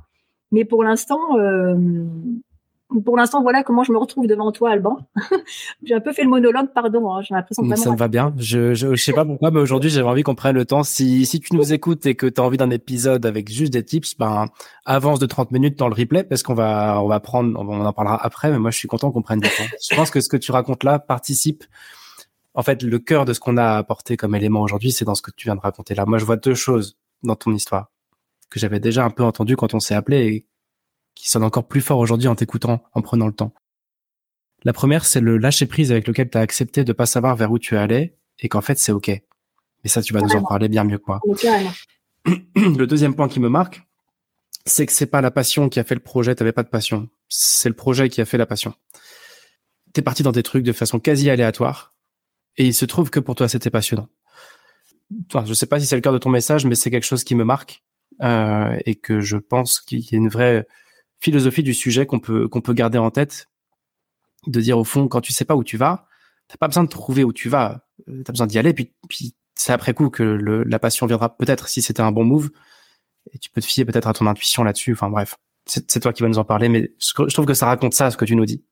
[0.50, 1.76] Mais pour l'instant, euh,
[3.00, 4.98] pour l'instant, voilà comment je me retrouve devant toi, Alban.
[5.82, 7.12] j'ai un peu fait le monologue, pardon.
[7.12, 8.34] Hein, j'ai l'impression que ça me va bien.
[8.36, 10.82] Je, je, je sais pas pourquoi, mais aujourd'hui, j'avais envie qu'on prenne le temps.
[10.82, 13.84] Si, si tu nous écoutes et que tu as envie d'un épisode avec juste des
[13.84, 14.46] tips, ben,
[14.84, 17.92] avance de 30 minutes dans le replay parce qu'on va, on va prendre, on en
[17.92, 19.64] parlera après, mais moi, je suis content qu'on prenne du temps.
[19.90, 21.64] je pense que ce que tu racontes là participe.
[22.54, 25.22] En fait, le cœur de ce qu'on a apporté comme élément aujourd'hui, c'est dans ce
[25.22, 26.04] que tu viens de raconter là.
[26.04, 27.92] Moi, je vois deux choses dans ton histoire
[28.52, 30.46] que j'avais déjà un peu entendu quand on s'est appelé et
[31.14, 33.54] qui sonne encore plus fort aujourd'hui en t'écoutant, en prenant le temps.
[34.64, 37.50] La première, c'est le lâcher prise avec lequel tu as accepté de pas savoir vers
[37.50, 39.08] où tu allais et qu'en fait c'est ok.
[39.08, 41.20] Mais ça, tu vas nous en parler bien mieux quoi.
[42.54, 43.82] Le deuxième point qui me marque,
[44.64, 46.34] c'est que c'est pas la passion qui a fait le projet.
[46.36, 47.08] T'avais pas de passion.
[47.28, 48.74] C'est le projet qui a fait la passion.
[49.92, 51.94] T'es parti dans des trucs de façon quasi aléatoire
[52.56, 54.08] et il se trouve que pour toi c'était passionnant.
[55.28, 57.24] Enfin, je sais pas si c'est le cœur de ton message, mais c'est quelque chose
[57.24, 57.82] qui me marque
[58.22, 60.66] euh, et que je pense qu'il y a une vraie
[61.22, 63.48] philosophie du sujet qu'on peut qu'on peut garder en tête,
[64.46, 66.06] de dire au fond quand tu sais pas où tu vas,
[66.48, 68.74] t'as pas besoin de trouver où tu vas, euh, t'as besoin d'y aller.
[68.74, 72.24] Puis puis c'est après coup que le, la passion viendra peut-être si c'était un bon
[72.24, 72.50] move
[73.32, 74.92] et tu peux te fier peut-être à ton intuition là-dessus.
[74.92, 77.94] Enfin bref, c'est toi qui vas nous en parler, mais je, trouve que ça raconte
[77.94, 78.64] ça ce que tu nous dis.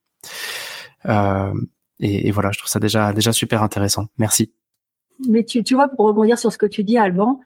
[1.05, 1.53] Euh,
[2.01, 4.07] et, voilà, je trouve ça déjà déjà super intéressant.
[4.17, 4.51] Merci.
[5.29, 7.39] mais tu, tu vois, pour rebondir sur ce que tu dis, Alban,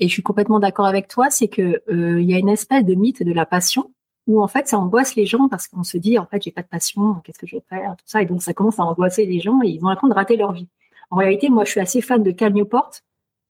[0.00, 2.84] et je suis complètement d'accord avec toi, c'est que euh, il y a une espèce
[2.84, 3.90] de mythe de la passion
[4.30, 6.62] où en fait ça angoisse les gens parce qu'on se dit en fait j'ai pas
[6.62, 9.26] de passion, qu'est-ce que je vais faire, tout ça, et donc ça commence à angoisser
[9.26, 10.68] les gens et ils vont l'impression de rater leur vie.
[11.10, 12.92] En réalité, moi je suis assez fan de Cal Newport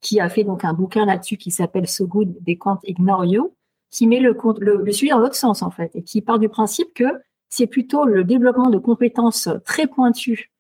[0.01, 3.55] qui a fait donc un bouquin là-dessus qui s'appelle So Good They Can't Ignore You,
[3.91, 6.95] qui met le, le, le dans l'autre sens en fait et qui part du principe
[6.95, 7.05] que
[7.49, 10.51] c'est plutôt le développement de compétences très pointues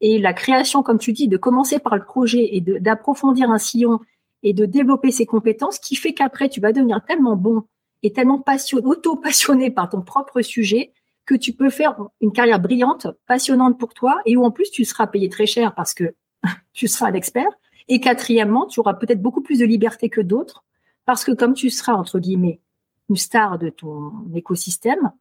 [0.00, 4.00] et la création, comme tu dis, de commencer par le projet et d'approfondir un sillon
[4.42, 7.64] et de développer ses compétences qui fait qu'après, tu vas devenir tellement bon
[8.02, 10.92] et tellement passionné, auto-passionné par ton propre sujet
[11.26, 14.84] que tu peux faire une carrière brillante, passionnante pour toi et où en plus tu
[14.84, 16.14] seras payé très cher parce que
[16.72, 17.50] tu seras un expert.
[17.88, 20.64] Et quatrièmement, tu auras peut-être beaucoup plus de liberté que d'autres
[21.04, 22.60] parce que comme tu seras, entre guillemets,
[23.08, 25.12] une star de ton écosystème,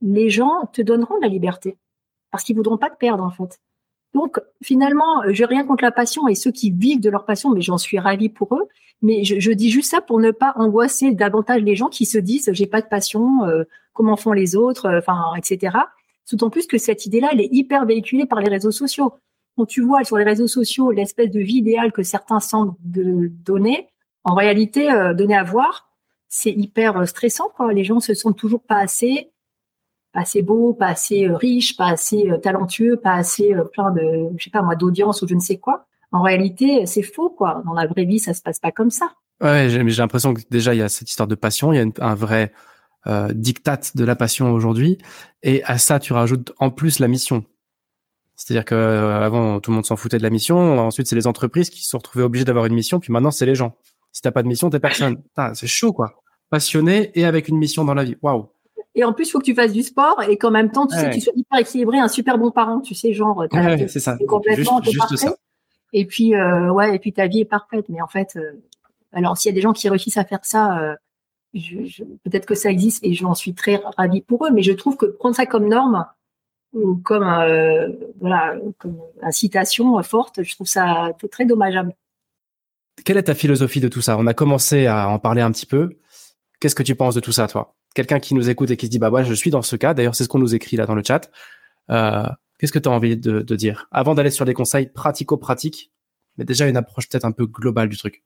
[0.00, 1.76] les gens te donneront de la liberté
[2.30, 3.60] parce qu'ils voudront pas te perdre en fait.
[4.14, 7.50] Donc finalement, euh, j'ai rien contre la passion et ceux qui vivent de leur passion,
[7.50, 8.68] mais j'en suis ravie pour eux.
[9.02, 12.16] Mais je, je, dis juste ça pour ne pas angoisser davantage les gens qui se
[12.16, 15.76] disent j'ai pas de passion, euh, comment font les autres, euh, enfin etc.
[16.30, 19.12] D'autant plus que cette idée-là, elle est hyper véhiculée par les réseaux sociaux.
[19.56, 23.88] Quand tu vois sur les réseaux sociaux l'espèce de vie idéale que certains semblent donner,
[24.24, 25.90] en réalité, donner à voir,
[26.28, 27.50] c'est hyper stressant.
[27.54, 27.72] Quoi.
[27.72, 29.30] Les gens se sentent toujours pas assez
[30.14, 33.90] pas assez beau, pas assez euh, riche, pas assez euh, talentueux, pas assez euh, plein
[33.90, 35.86] de, je sais pas moi, d'audience ou je ne sais quoi.
[36.12, 37.62] En réalité, c'est faux, quoi.
[37.66, 39.12] Dans la vraie vie, ça se passe pas comme ça.
[39.42, 42.06] Ouais, j'ai l'impression que déjà il y a cette histoire de passion, il y a
[42.06, 42.52] un vrai
[43.08, 44.96] euh, diktat de la passion aujourd'hui,
[45.42, 47.44] et à ça tu rajoutes en plus la mission.
[48.36, 51.68] C'est-à-dire que avant tout le monde s'en foutait de la mission, ensuite c'est les entreprises
[51.68, 53.76] qui se sont retrouvées obligées d'avoir une mission, puis maintenant c'est les gens.
[54.12, 55.20] Si t'as pas de mission, t'es personne.
[55.54, 56.22] c'est chaud quoi.
[56.48, 58.16] Passionné et avec une mission dans la vie.
[58.22, 58.53] Waouh.
[58.94, 60.96] Et en plus, il faut que tu fasses du sport et qu'en même temps, tu
[60.96, 64.16] sais, tu sois hyper équilibré, un super bon parent, tu sais, genre, ouais, c'est ça.
[64.28, 65.34] complètement, juste, Ça.
[65.92, 67.88] Et puis, euh, ouais, et puis ta vie est parfaite.
[67.88, 68.52] Mais en fait, euh,
[69.12, 70.94] alors s'il y a des gens qui réussissent à faire ça, euh,
[71.54, 74.50] je, je, peut-être que ça existe et j'en suis très ravie pour eux.
[74.52, 76.06] Mais je trouve que prendre ça comme norme
[76.72, 77.24] ou comme,
[78.20, 81.94] voilà, comme incitation forte, je trouve ça très dommageable.
[83.04, 84.18] Quelle est ta philosophie de tout ça?
[84.18, 85.90] On a commencé à en parler un petit peu.
[86.58, 87.74] Qu'est-ce que tu penses de tout ça, toi?
[87.94, 89.94] Quelqu'un qui nous écoute et qui se dit bah ouais je suis dans ce cas.
[89.94, 91.30] D'ailleurs c'est ce qu'on nous écrit là dans le chat.
[91.90, 92.26] Euh,
[92.58, 93.88] qu'est-ce que tu as envie de, de dire?
[93.90, 95.90] Avant d'aller sur des conseils pratico-pratiques
[96.36, 98.24] mais déjà une approche peut-être un peu globale du truc.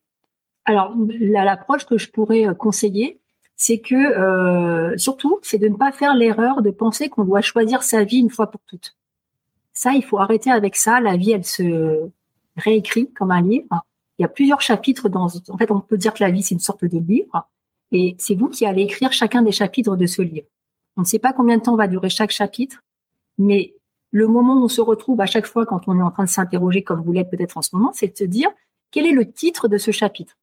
[0.65, 3.21] Alors l'approche que je pourrais euh, conseiller
[3.55, 7.83] c'est que euh, surtout c'est de ne pas faire l'erreur de penser qu'on doit choisir
[7.83, 8.95] sa vie une fois pour toutes.
[9.73, 10.99] Ça il faut arrêter avec ça.
[10.99, 12.09] La vie elle se
[12.57, 13.85] réécrit comme un livre.
[14.17, 16.55] Il y a plusieurs chapitres dans en fait on peut dire que la vie c'est
[16.55, 17.47] une sorte de livre
[17.91, 20.47] et c'est vous qui allez écrire chacun des chapitres de ce livre.
[20.97, 22.83] On ne sait pas combien de temps va durer chaque chapitre,
[23.37, 23.75] mais
[24.11, 26.29] le moment où on se retrouve à chaque fois quand on est en train de
[26.29, 28.49] s'interroger, comme vous l'êtes peut-être en ce moment, c'est de se dire
[28.91, 30.37] quel est le titre de ce chapitre?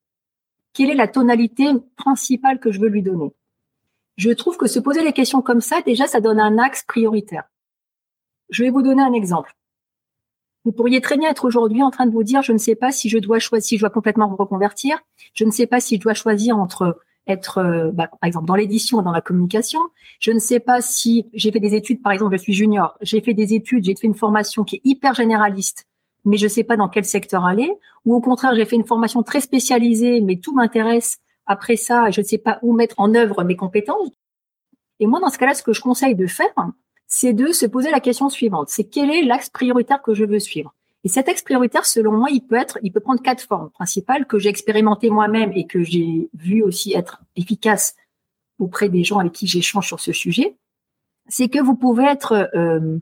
[0.73, 3.33] Quelle est la tonalité principale que je veux lui donner?
[4.17, 7.45] Je trouve que se poser les questions comme ça, déjà, ça donne un axe prioritaire.
[8.51, 9.55] Je vais vous donner un exemple.
[10.65, 12.93] Vous pourriez très bien être aujourd'hui en train de vous dire, je ne sais pas
[12.93, 14.99] si je dois choisir, si je dois complètement me reconvertir,
[15.33, 18.55] je ne sais pas si je dois choisir entre être, euh, bah, par exemple, dans
[18.55, 19.81] l'édition, dans la communication.
[20.21, 23.21] Je ne sais pas si j'ai fait des études, par exemple, je suis junior, j'ai
[23.21, 25.87] fait des études, j'ai fait une formation qui est hyper généraliste,
[26.25, 27.71] mais je ne sais pas dans quel secteur aller,
[28.05, 31.19] ou au contraire, j'ai fait une formation très spécialisée, mais tout m'intéresse.
[31.47, 34.11] Après ça, je ne sais pas où mettre en œuvre mes compétences.
[34.99, 36.47] Et moi, dans ce cas-là, ce que je conseille de faire,
[37.07, 38.69] c'est de se poser la question suivante.
[38.69, 40.75] C'est quel est l'axe prioritaire que je veux suivre?
[41.07, 44.27] Et cet axe prioritaire, selon moi, il peut être, il peut prendre quatre formes principales
[44.27, 47.95] que j'ai expérimenté moi-même et que j'ai vu aussi être efficace
[48.59, 50.57] auprès des gens avec qui j'échange sur ce sujet.
[51.29, 52.99] C'est que vous pouvez être euh,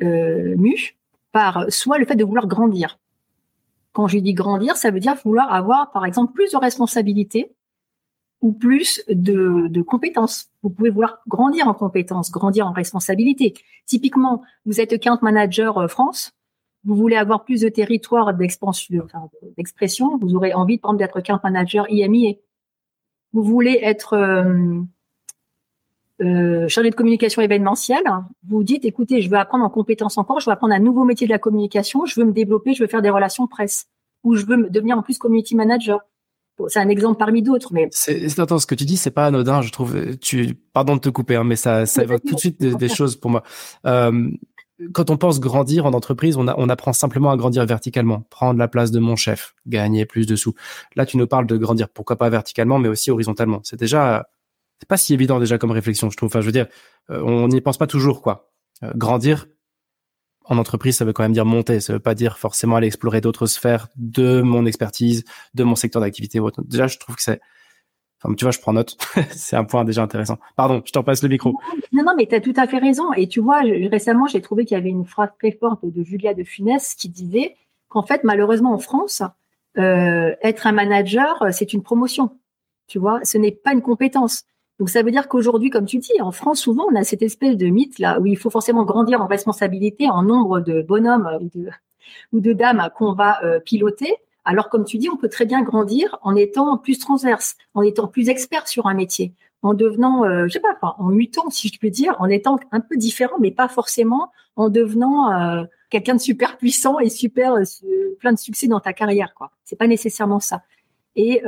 [0.00, 0.96] euh, mu
[1.32, 2.98] par soit le fait de vouloir grandir.
[3.92, 7.52] Quand je dis grandir, ça veut dire vouloir avoir, par exemple, plus de responsabilités
[8.40, 10.46] ou plus de, de, compétences.
[10.62, 13.52] Vous pouvez vouloir grandir en compétences, grandir en responsabilité.
[13.84, 16.32] Typiquement, vous êtes account manager euh, France,
[16.84, 19.06] vous voulez avoir plus de territoire d'expansion,
[19.56, 22.34] d'expression, vous aurez envie, par exemple, d'être camp manager IMIA.
[23.32, 24.80] Vous voulez être euh,
[26.20, 28.04] euh, chargé de communication événementielle.
[28.46, 31.26] Vous dites, écoutez, je veux apprendre en compétences encore, je veux apprendre un nouveau métier
[31.26, 33.86] de la communication, je veux me développer, je veux faire des relations presse,
[34.24, 36.00] ou je veux devenir en plus community manager.
[36.68, 39.62] c'est un exemple parmi d'autres, mais c'est attends, ce que tu dis, c'est pas anodin,
[39.62, 40.16] je trouve.
[40.18, 42.88] Tu, pardon de te couper, hein, mais ça, ça évoque tout de suite des, des
[42.88, 43.42] choses pour moi.
[43.86, 44.30] Euh,
[44.92, 48.68] quand on pense grandir en entreprise, on, on, apprend simplement à grandir verticalement, prendre la
[48.68, 50.54] place de mon chef, gagner plus de sous.
[50.96, 53.60] Là, tu nous parles de grandir, pourquoi pas verticalement, mais aussi horizontalement.
[53.64, 54.28] C'est déjà,
[54.80, 56.26] c'est pas si évident déjà comme réflexion, je trouve.
[56.26, 56.66] Enfin, je veux dire,
[57.10, 58.50] euh, on n'y pense pas toujours, quoi.
[58.82, 59.46] Euh, grandir,
[60.44, 61.80] en entreprise, ça veut quand même dire monter.
[61.80, 66.02] Ça veut pas dire forcément aller explorer d'autres sphères de mon expertise, de mon secteur
[66.02, 66.40] d'activité.
[66.64, 67.40] Déjà, je trouve que c'est,
[68.36, 68.96] tu vois, je prends note.
[69.30, 70.38] c'est un point déjà intéressant.
[70.56, 71.58] Pardon, je t'en passe le micro.
[71.92, 73.12] Non, non, mais tu as tout à fait raison.
[73.14, 76.34] Et tu vois, récemment, j'ai trouvé qu'il y avait une phrase très forte de Julia
[76.34, 77.56] de Funès qui disait
[77.88, 79.22] qu'en fait, malheureusement, en France,
[79.78, 82.30] euh, être un manager, c'est une promotion.
[82.86, 84.44] Tu vois, ce n'est pas une compétence.
[84.78, 87.56] Donc ça veut dire qu'aujourd'hui, comme tu dis, en France, souvent, on a cette espèce
[87.56, 91.58] de mythe là où il faut forcément grandir en responsabilité, en nombre de bonhommes ou
[91.58, 91.68] de,
[92.32, 94.14] ou de dames qu'on va euh, piloter.
[94.44, 98.08] Alors comme tu dis, on peut très bien grandir en étant plus transverse, en étant
[98.08, 101.78] plus expert sur un métier, en devenant, euh, je sais pas, en mutant si je
[101.78, 106.20] peux dire, en étant un peu différent, mais pas forcément en devenant euh, quelqu'un de
[106.20, 107.64] super puissant et super euh,
[108.18, 109.34] plein de succès dans ta carrière.
[109.34, 109.52] quoi.
[109.64, 110.62] C'est pas nécessairement ça.
[111.14, 111.42] Et,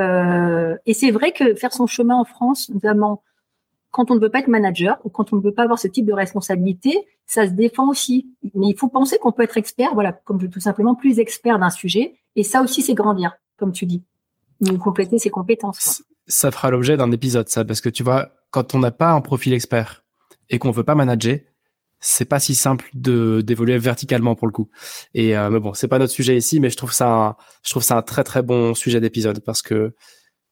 [0.85, 3.23] et c'est vrai que faire son chemin en France, notamment
[3.95, 5.87] quand on ne veut pas être manager ou quand on ne veut pas avoir ce
[5.87, 8.27] type de responsabilité, ça se défend aussi.
[8.55, 11.71] Mais il faut penser qu'on peut être expert, voilà, comme tout simplement plus expert d'un
[11.71, 12.17] sujet.
[12.35, 14.03] Et ça aussi, c'est grandir, comme tu dis.
[14.61, 16.03] Mais compléter ses compétences.
[16.27, 19.21] Ça fera l'objet d'un épisode, ça, parce que tu vois, quand on n'a pas un
[19.21, 20.05] profil expert
[20.51, 21.39] et qu'on veut pas manager,
[22.01, 24.71] c'est pas si simple de d'évoluer verticalement pour le coup.
[25.15, 27.85] Et euh, mais bon, c'est pas notre sujet ici, mais je trouve ça je trouve
[27.85, 29.95] ça un très très bon sujet d'épisode parce que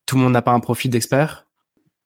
[0.07, 1.49] tout le monde n'a pas un profil d'expert.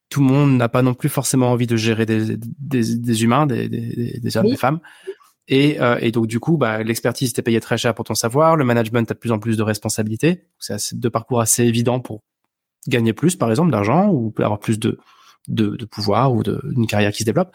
[0.08, 3.46] Tout le monde n'a pas non plus forcément envie de gérer des, des, des humains,
[3.46, 4.80] des, des, des hommes, des femmes.
[5.48, 8.56] Et, euh, et donc du coup, bah, l'expertise t'est payée très cher pour ton savoir,
[8.56, 10.44] le management a de plus en plus de responsabilités.
[10.58, 12.22] C'est deux parcours assez évidents pour
[12.88, 14.98] gagner plus, par exemple, d'argent ou avoir plus de,
[15.48, 17.52] de, de pouvoir ou de, une carrière qui se développe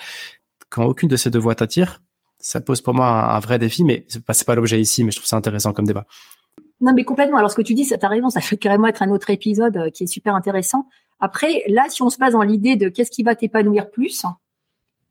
[0.71, 2.01] quand aucune de ces deux voies t'attire,
[2.39, 5.17] ça pose pour moi un, vrai défi, mais c'est pas, pas l'objet ici, mais je
[5.17, 6.07] trouve ça intéressant comme débat.
[6.79, 7.37] Non, mais complètement.
[7.37, 9.77] Alors, ce que tu dis, ça t'a raison, ça fait carrément être un autre épisode
[9.77, 10.87] euh, qui est super intéressant.
[11.21, 14.25] Après, là, si on se passe dans l'idée de qu'est-ce qui va t'épanouir plus,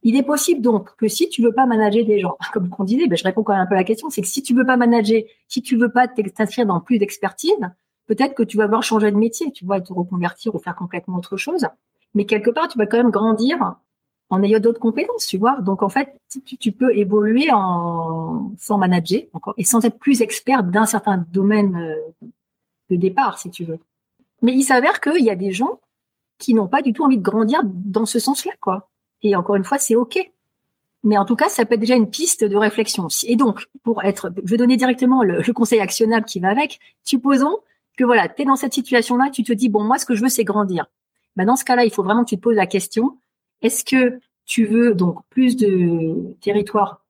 [0.03, 3.07] il est possible donc que si tu veux pas manager des gens, comme on disait,
[3.07, 4.66] ben, je réponds quand même un peu à la question, c'est que si tu veux
[4.66, 7.55] pas manager, si tu veux pas t'inscrire dans plus d'expertise,
[8.07, 11.16] peut-être que tu vas avoir changer de métier, tu vois, te reconvertir ou faire complètement
[11.16, 11.66] autre chose.
[12.14, 13.77] Mais quelque part, tu vas quand même grandir
[14.31, 15.61] en ayant d'autres compétences, tu vois.
[15.61, 20.23] Donc en fait, tu, tu, peux évoluer en sans manager encore et sans être plus
[20.23, 22.27] expert d'un certain domaine euh,
[22.90, 23.79] de départ, si tu veux.
[24.42, 25.79] Mais il s'avère qu'il y a des gens
[26.40, 28.90] qui n'ont pas du tout envie de grandir dans ce sens-là, quoi.
[29.22, 30.18] Et encore une fois, c'est ok.
[31.05, 33.09] Mais en tout cas, ça peut être déjà une piste de réflexion.
[33.24, 36.81] Et donc, pour être, je vais donner directement le, conseil actionnable qui va avec.
[37.05, 37.59] Supposons
[37.96, 40.22] que voilà, tu es dans cette situation-là, tu te dis bon, moi, ce que je
[40.22, 40.87] veux, c'est grandir.
[41.37, 43.16] Ben, dans ce cas-là, il faut vraiment que tu te poses la question
[43.62, 47.05] est-ce que tu veux donc plus de territoire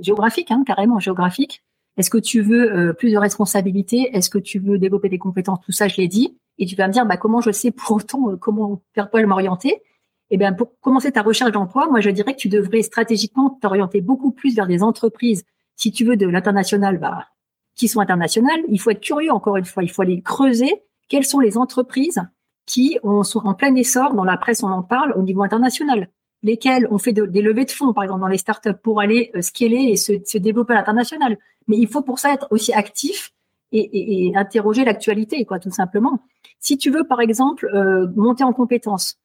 [0.00, 1.63] géographique, hein, carrément géographique
[1.96, 5.60] Est-ce que tu veux euh, plus de responsabilités Est-ce que tu veux développer des compétences?
[5.64, 6.36] Tout ça, je l'ai dit.
[6.58, 9.24] Et tu vas me dire, bah, comment je sais pour autant euh, comment faire quoi
[9.24, 9.82] m'orienter?
[10.30, 14.00] Eh bien, pour commencer ta recherche d'emploi, moi, je dirais que tu devrais stratégiquement t'orienter
[14.00, 15.44] beaucoup plus vers des entreprises.
[15.76, 17.26] Si tu veux de l'international, bah,
[17.76, 19.32] qui sont internationales, il faut être curieux.
[19.32, 22.20] Encore une fois, il faut aller creuser quelles sont les entreprises
[22.66, 26.08] qui sont en plein essor, dans la presse on en parle, au niveau international,
[26.44, 29.42] lesquelles ont fait des levées de fonds, par exemple dans les startups, pour aller euh,
[29.42, 31.38] scaler et se, développer à l'international.
[31.66, 33.32] Mais il faut pour ça être aussi actif
[33.72, 36.20] et, interroger l'actualité, quoi, tout simplement.
[36.60, 39.18] Si tu veux, par exemple, euh, monter en compétences,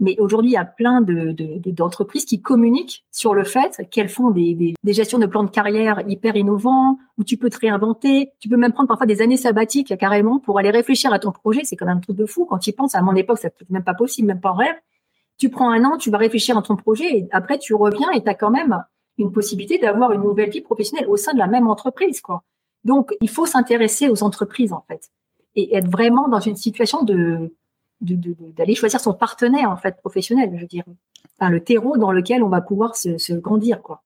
[0.00, 4.30] mais aujourd'hui, il y a plein d'entreprises de, qui communiquent sur le fait qu'elles font
[4.30, 8.32] des, des, gestions de plans de carrière hyper innovants, où tu peux te réinventer.
[8.40, 11.60] Tu peux même prendre parfois des années sabbatiques carrément pour aller réfléchir à ton projet.
[11.62, 12.46] C'est quand même un truc de fou.
[12.46, 14.56] Quand tu y penses, à mon époque, ça n'était même pas possible, même pas en
[14.56, 14.74] rêve.
[15.42, 18.22] Tu prends un an, tu vas réfléchir à ton projet et après tu reviens et
[18.22, 18.84] tu as quand même
[19.18, 22.20] une possibilité d'avoir une nouvelle vie professionnelle au sein de la même entreprise.
[22.20, 22.44] quoi.
[22.84, 25.10] Donc, il faut s'intéresser aux entreprises en fait
[25.56, 27.52] et être vraiment dans une situation de
[28.00, 30.86] d'aller choisir son partenaire en fait professionnel, je dirais.
[31.40, 34.04] Enfin, le terreau dans lequel on va pouvoir se, grandir, quoi.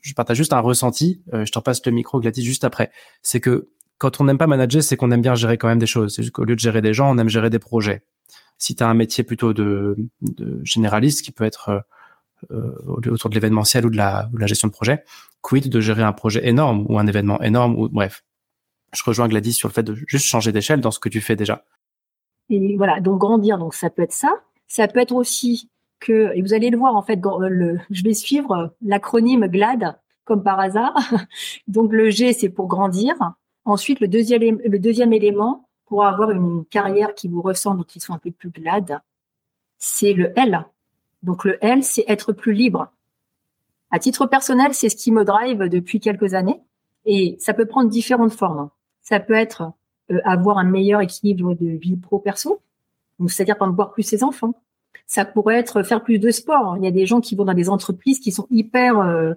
[0.00, 1.22] Je partage juste un ressenti.
[1.34, 2.90] Euh, je t'en passe le micro, Gladys, juste après.
[3.20, 5.86] C'est que quand on n'aime pas manager, c'est qu'on aime bien gérer quand même des
[5.86, 6.14] choses.
[6.14, 8.04] C'est qu'au lieu de gérer des gens, on aime gérer des projets.
[8.58, 9.96] Si tu as un métier plutôt de,
[10.62, 11.80] généraliste qui peut être euh,
[12.50, 15.04] euh, autour de l'événementiel ou, de la, ou de la gestion de projet,
[15.42, 18.24] quid de gérer un projet énorme ou un événement énorme ou bref.
[18.92, 21.36] Je rejoins Gladys sur le fait de juste changer d'échelle dans ce que tu fais
[21.36, 21.64] déjà.
[22.48, 24.32] Et voilà, donc grandir, donc ça peut être ça.
[24.68, 28.14] Ça peut être aussi que, et vous allez le voir en fait, le, je vais
[28.14, 30.96] suivre l'acronyme GLAD comme par hasard.
[31.68, 33.14] donc le G c'est pour grandir.
[33.64, 38.30] Ensuite le deuxième élément pour avoir une carrière qui vous ressemble, qui soit un peu
[38.30, 39.00] plus GLAD,
[39.78, 40.64] c'est le L.
[41.22, 42.90] Donc le L c'est être plus libre.
[43.90, 46.60] À titre personnel, c'est ce qui me drive depuis quelques années
[47.04, 48.68] et ça peut prendre différentes formes.
[49.00, 49.72] Ça peut être
[50.10, 52.60] euh, avoir un meilleur équilibre de vie pro-perso.
[53.28, 54.54] C'est-à-dire, par voir plus ses enfants.
[55.06, 56.76] Ça pourrait être faire plus de sport.
[56.76, 59.34] Il y a des gens qui vont dans des entreprises qui sont hyper, euh,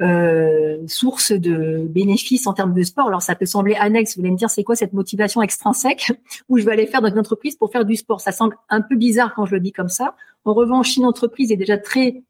[0.00, 3.08] euh, source de bénéfices en termes de sport.
[3.08, 6.12] Alors ça peut sembler annexe, vous allez me dire c'est quoi cette motivation extrinsèque
[6.48, 8.20] où je vais aller faire dans une entreprise pour faire du sport?
[8.20, 10.16] Ça semble un peu bizarre quand je le dis comme ça.
[10.44, 12.22] En revanche, une entreprise est déjà très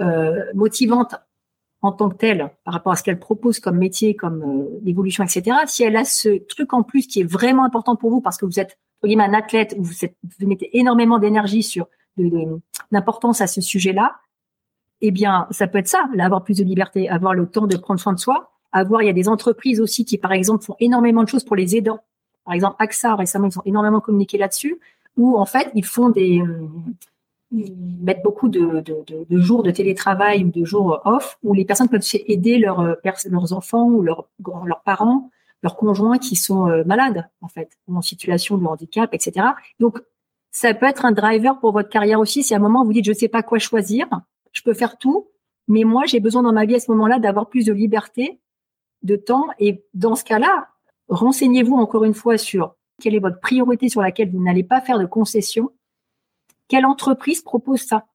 [0.00, 1.14] euh, motivante
[1.80, 5.24] en tant que telle par rapport à ce qu'elle propose comme métier, comme euh, évolution,
[5.24, 5.56] etc.
[5.66, 8.46] Si elle a ce truc en plus qui est vraiment important pour vous parce que
[8.46, 9.92] vous êtes un athlète, vous,
[10.40, 11.86] vous mettez énormément d'énergie sur
[12.90, 14.16] d'importance à ce sujet-là,
[15.00, 18.00] eh bien, ça peut être ça, avoir plus de liberté, avoir le temps de prendre
[18.00, 21.22] soin de soi, avoir, il y a des entreprises aussi qui, par exemple, font énormément
[21.22, 22.00] de choses pour les aidants.
[22.44, 24.78] Par exemple, AXA, récemment, ils ont énormément communiqué là-dessus,
[25.16, 26.66] où, en fait, ils font des, euh,
[27.52, 31.64] ils mettent beaucoup de, de, de, jours de télétravail ou de jours off, où les
[31.64, 32.94] personnes peuvent aider leurs, euh,
[33.30, 34.28] leurs enfants ou leurs,
[34.64, 35.30] leurs parents,
[35.62, 39.46] leurs conjoints qui sont euh, malades, en fait, ou en situation de handicap, etc.
[39.80, 40.00] Donc,
[40.50, 42.42] ça peut être un driver pour votre carrière aussi.
[42.42, 44.08] Si à un moment vous dites je sais pas quoi choisir,
[44.52, 45.28] je peux faire tout,
[45.68, 48.40] mais moi, j'ai besoin dans ma vie à ce moment-là d'avoir plus de liberté,
[49.02, 49.46] de temps.
[49.58, 50.68] Et dans ce cas-là,
[51.08, 54.98] renseignez-vous encore une fois sur quelle est votre priorité sur laquelle vous n'allez pas faire
[54.98, 55.70] de concessions.
[56.68, 58.06] Quelle entreprise propose ça?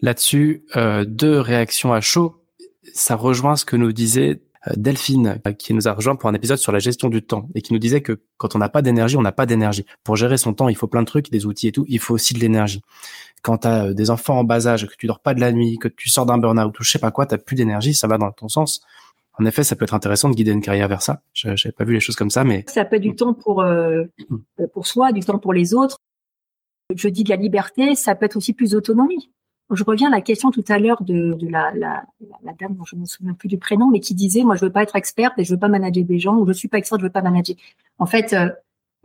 [0.00, 2.36] Là-dessus, euh, deux réactions à chaud.
[2.94, 4.40] Ça rejoint ce que nous disait
[4.76, 7.62] Delphine, euh, qui nous a rejoint pour un épisode sur la gestion du temps et
[7.62, 9.84] qui nous disait que quand on n'a pas d'énergie, on n'a pas d'énergie.
[10.04, 11.84] Pour gérer son temps, il faut plein de trucs, des outils et tout.
[11.88, 12.82] Il faut aussi de l'énergie.
[13.42, 15.52] Quand tu as euh, des enfants en bas âge, que tu dors pas de la
[15.52, 18.08] nuit, que tu sors d'un burn-out ou je sais pas quoi, t'as plus d'énergie, ça
[18.08, 18.80] va dans ton sens.
[19.40, 21.22] En effet, ça peut être intéressant de guider une carrière vers ça.
[21.32, 23.64] J'avais pas vu les choses comme ça, mais ça peut être du temps pour
[24.72, 25.98] pour soi, du temps pour les autres.
[26.92, 29.30] Je dis de la liberté, ça peut être aussi plus d'autonomie.
[29.70, 32.04] Je reviens à la question tout à l'heure de, de la, la,
[32.42, 34.64] la, dame dont je ne me souviens plus du prénom, mais qui disait moi je
[34.64, 36.78] veux pas être experte et je veux pas manager des gens ou je suis pas
[36.78, 37.54] experte, je veux pas manager.
[37.98, 38.48] En fait, euh,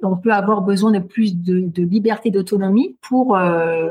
[0.02, 3.89] on peut avoir besoin de plus de, de liberté, d'autonomie pour euh,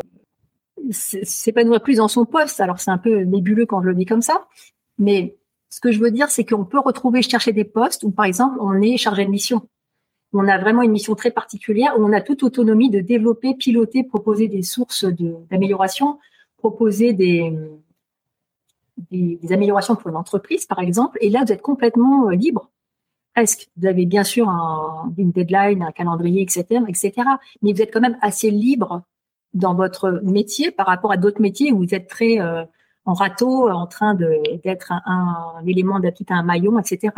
[0.90, 2.58] s'épanouir plus dans son poste.
[2.61, 4.46] Alors c'est un peu nébuleux quand je le dis comme ça,
[4.98, 5.37] mais
[5.68, 8.56] ce que je veux dire, c'est qu'on peut retrouver chercher des postes où par exemple
[8.61, 9.68] on est chargé de mission.
[10.32, 14.02] On a vraiment une mission très particulière où on a toute autonomie de développer, piloter,
[14.02, 15.04] proposer des sources
[15.50, 16.18] d'amélioration
[16.62, 17.53] proposer des,
[19.11, 22.70] des, améliorations pour une entreprise, par exemple, et là, vous êtes complètement euh, libre.
[23.35, 23.68] Presque.
[23.77, 27.12] Vous avez bien sûr un, une deadline, un calendrier, etc., etc.
[27.62, 29.03] Mais vous êtes quand même assez libre
[29.55, 32.64] dans votre métier par rapport à d'autres métiers où vous êtes très euh,
[33.05, 37.14] en râteau, en train d'être un, élément d'être un maillon, etc.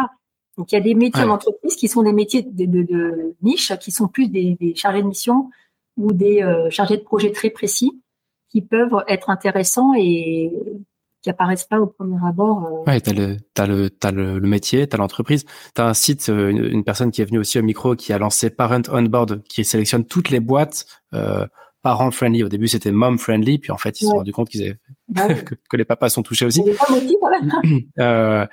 [0.57, 3.76] Donc il y a des métiers en entreprise qui sont des métiers de, de, niche,
[3.78, 5.50] qui sont plus des, des, chargés de mission
[5.96, 7.92] ou des euh, chargés de projet très précis
[8.54, 10.52] qui peuvent être intéressants et
[11.22, 12.66] qui apparaissent pas au premier abord.
[12.66, 12.90] Euh.
[12.90, 16.50] Ouais, t'as le t'as le t'as le, le métier, t'as l'entreprise, t'as un site, euh,
[16.50, 19.64] une, personne qui est venue aussi au micro qui a lancé Parent On Board, qui
[19.64, 21.46] sélectionne toutes les boîtes euh,
[21.82, 22.44] parent friendly.
[22.44, 24.78] Au début c'était mom friendly, puis en fait ils se sont rendus compte qu'ils avaient
[25.08, 25.26] bah
[25.70, 26.62] que, les papas sont touchés aussi.
[27.98, 28.46] euh,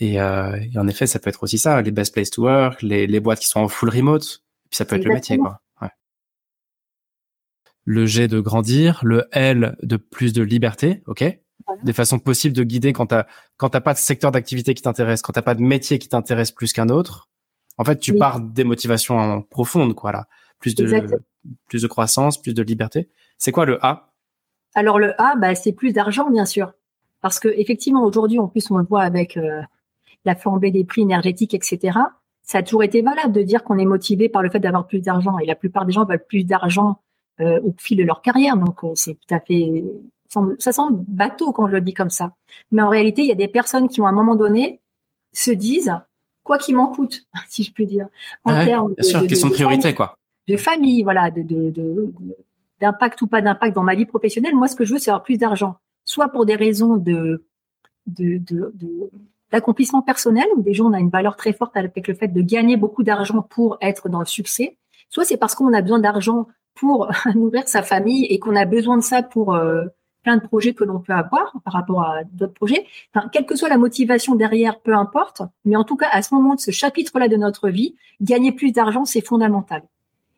[0.00, 2.82] et, euh, et, en effet, ça peut être aussi ça, les best place to work,
[2.82, 5.60] les, les boîtes qui sont en full remote, puis ça peut être le métier quoi
[7.88, 11.24] le G de grandir, le L de plus de liberté, ok?
[11.84, 13.24] Des façons possibles de guider quand t'as
[13.56, 16.52] quand t'as pas de secteur d'activité qui t'intéresse, quand t'as pas de métier qui t'intéresse
[16.52, 17.30] plus qu'un autre.
[17.78, 20.26] En fait, tu pars des motivations profondes, quoi là.
[20.58, 20.84] Plus de
[21.66, 23.08] plus de croissance, plus de liberté.
[23.38, 24.12] C'est quoi le A?
[24.74, 26.74] Alors le A, bah, c'est plus d'argent, bien sûr,
[27.22, 29.62] parce que effectivement aujourd'hui, en plus, on le voit avec euh,
[30.26, 31.98] la flambée des prix énergétiques, etc.
[32.42, 35.00] Ça a toujours été valable de dire qu'on est motivé par le fait d'avoir plus
[35.00, 37.00] d'argent, et la plupart des gens veulent plus d'argent
[37.40, 38.56] euh, au fil de leur carrière.
[38.56, 39.84] Donc euh, c'est tout à fait
[40.58, 42.34] ça semble bateau quand je le dis comme ça.
[42.70, 44.80] Mais en réalité, il y a des personnes qui, à un moment donné,
[45.32, 45.94] se disent,
[46.44, 48.08] quoi qu'il m'en coûte, si je puis dire,
[48.44, 50.18] en termes bien sûr, de, question de, priorité, quoi.
[50.46, 52.12] De famille, voilà, de, de,
[52.80, 54.54] d'impact ou pas d'impact dans ma vie professionnelle.
[54.54, 57.44] Moi, ce que je veux, c'est avoir plus d'argent, soit pour des raisons de,
[58.06, 58.72] de, de,
[59.50, 62.40] d'accomplissement personnel, où des gens on a une valeur très forte avec le fait de
[62.42, 64.76] gagner beaucoup d'argent pour être dans le succès,
[65.10, 68.96] soit c'est parce qu'on a besoin d'argent pour nourrir sa famille et qu'on a besoin
[68.96, 69.84] de ça pour euh,
[70.22, 72.86] plein de projets que l'on peut avoir par rapport à d'autres projets.
[73.32, 75.42] Quelle que soit la motivation derrière, peu importe.
[75.64, 78.72] Mais en tout cas, à ce moment de ce chapitre-là de notre vie, gagner plus
[78.72, 79.82] d'argent, c'est fondamental.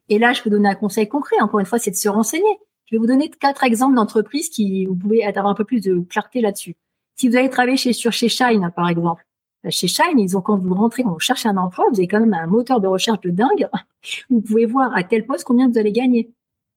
[0.08, 1.36] Et là, je peux donner un conseil concret.
[1.40, 2.58] Encore une fois, c'est de se renseigner.
[2.86, 6.00] Je vais vous donner quatre exemples d'entreprises qui vous pouvez avoir un peu plus de
[6.00, 6.74] clarté là-dessus.
[7.14, 9.24] Si vous allez travailler chez, sur chez Shine, par exemple,
[9.68, 12.20] chez Shine, ils ont quand vous rentrez, quand vous cherchez un emploi, vous avez quand
[12.20, 13.68] même un moteur de recherche de dingue.
[14.30, 16.30] Vous pouvez voir à tel poste combien vous allez gagner.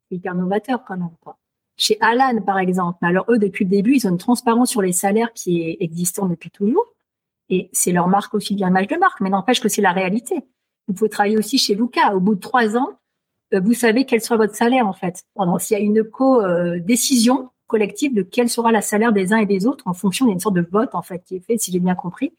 [0.10, 1.10] C'est hyper novateur quand même.
[1.22, 1.38] Quoi.
[1.78, 4.92] Chez Alan, par exemple, alors eux, depuis le début, ils ont une transparence sur les
[4.92, 6.86] salaires qui est existante depuis toujours.
[7.50, 10.42] Et c'est leur marque aussi, bien l'image de marque, mais n'empêche que c'est la réalité.
[10.88, 12.14] Vous pouvez travailler aussi chez Luca.
[12.14, 12.90] Au bout de trois ans,
[13.54, 15.24] euh, vous savez quel sera votre salaire en fait.
[15.60, 19.66] S'il y a une co-décision, collective de quel sera le salaire des uns et des
[19.66, 21.96] autres en fonction d'une sorte de vote en fait qui est fait, si j'ai bien
[21.96, 22.34] compris.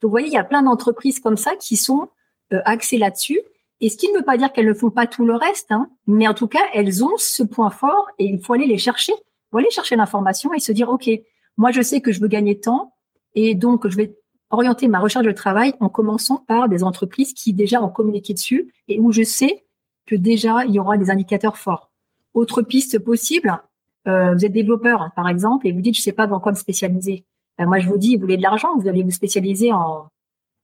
[0.00, 2.08] Donc vous voyez, il y a plein d'entreprises comme ça qui sont
[2.52, 3.40] euh, axées là-dessus.
[3.80, 5.88] Et ce qui ne veut pas dire qu'elles ne font pas tout le reste, hein,
[6.06, 9.12] mais en tout cas, elles ont ce point fort et il faut aller les chercher.
[9.12, 11.08] Il faut aller chercher l'information et se dire, OK,
[11.56, 12.94] moi je sais que je veux gagner temps
[13.34, 14.16] et donc je vais
[14.50, 18.72] orienter ma recherche de travail en commençant par des entreprises qui déjà ont communiqué dessus
[18.88, 19.64] et où je sais
[20.06, 21.90] que déjà il y aura des indicateurs forts.
[22.34, 23.60] Autre piste possible,
[24.08, 26.56] euh, vous êtes développeur par exemple et vous dites je sais pas dans quoi me
[26.56, 27.24] spécialiser.
[27.60, 30.08] Ben, moi je vous dis vous voulez de l'argent, vous allez vous spécialiser en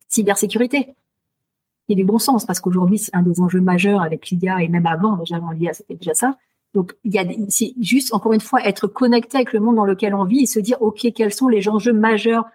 [0.08, 0.94] cybersécurité.
[1.90, 4.86] A du bon sens parce qu'aujourd'hui c'est un des enjeux majeurs avec l'IA et même
[4.86, 6.38] avant déjà avant l'IA c'était déjà ça.
[6.72, 9.84] Donc il y a c'est juste encore une fois être connecté avec le monde dans
[9.84, 12.46] lequel on vit et se dire ok quels sont les enjeux majeurs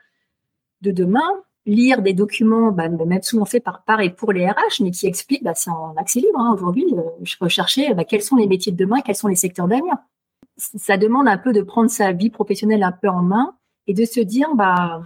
[0.81, 1.29] de demain,
[1.67, 5.05] lire des documents, bah, même souvent faits par par et pour les RH, mais qui
[5.05, 6.87] expliquent, c'est en accès libre hein, aujourd'hui.
[6.97, 9.93] Euh, je recherchais bah, quels sont les métiers de demain, quels sont les secteurs d'avenir.
[10.57, 13.55] Ça demande un peu de prendre sa vie professionnelle un peu en main
[13.87, 15.03] et de se dire, bah,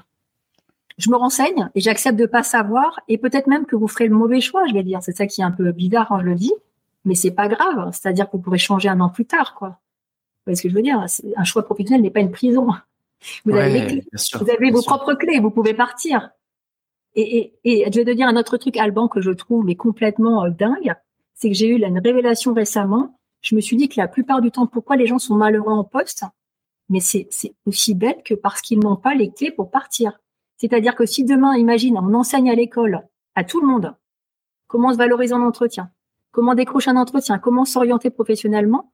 [0.98, 4.16] je me renseigne et j'accepte de pas savoir et peut-être même que vous ferez le
[4.16, 5.00] mauvais choix, je vais dire.
[5.02, 6.54] C'est ça qui est un peu bizarre quand je le dis,
[7.04, 7.90] mais c'est pas grave.
[7.92, 9.70] C'est-à-dire que vous pourrez changer un an plus tard, quoi.
[9.70, 11.04] Vous voyez ce que je veux dire?
[11.36, 12.68] Un choix professionnel n'est pas une prison.
[13.46, 16.30] Vous avez, vous avez vos propres clés, vous pouvez partir.
[17.16, 19.76] Et, et, et, je vais te dire un autre truc, Alban, que je trouve mais
[19.76, 20.94] complètement euh, dingue,
[21.34, 23.18] c'est que j'ai eu une révélation récemment.
[23.42, 25.84] Je me suis dit que la plupart du temps, pourquoi les gens sont malheureux en
[25.84, 26.26] poste,
[26.90, 27.28] mais c'est
[27.66, 30.20] aussi bête que parce qu'ils n'ont pas les clés pour partir.
[30.58, 33.96] C'est-à-dire que si demain, imagine, on enseigne à l'école à tout le monde
[34.68, 35.92] comment se valoriser en entretien,
[36.32, 38.92] comment décrocher un entretien, comment s'orienter professionnellement,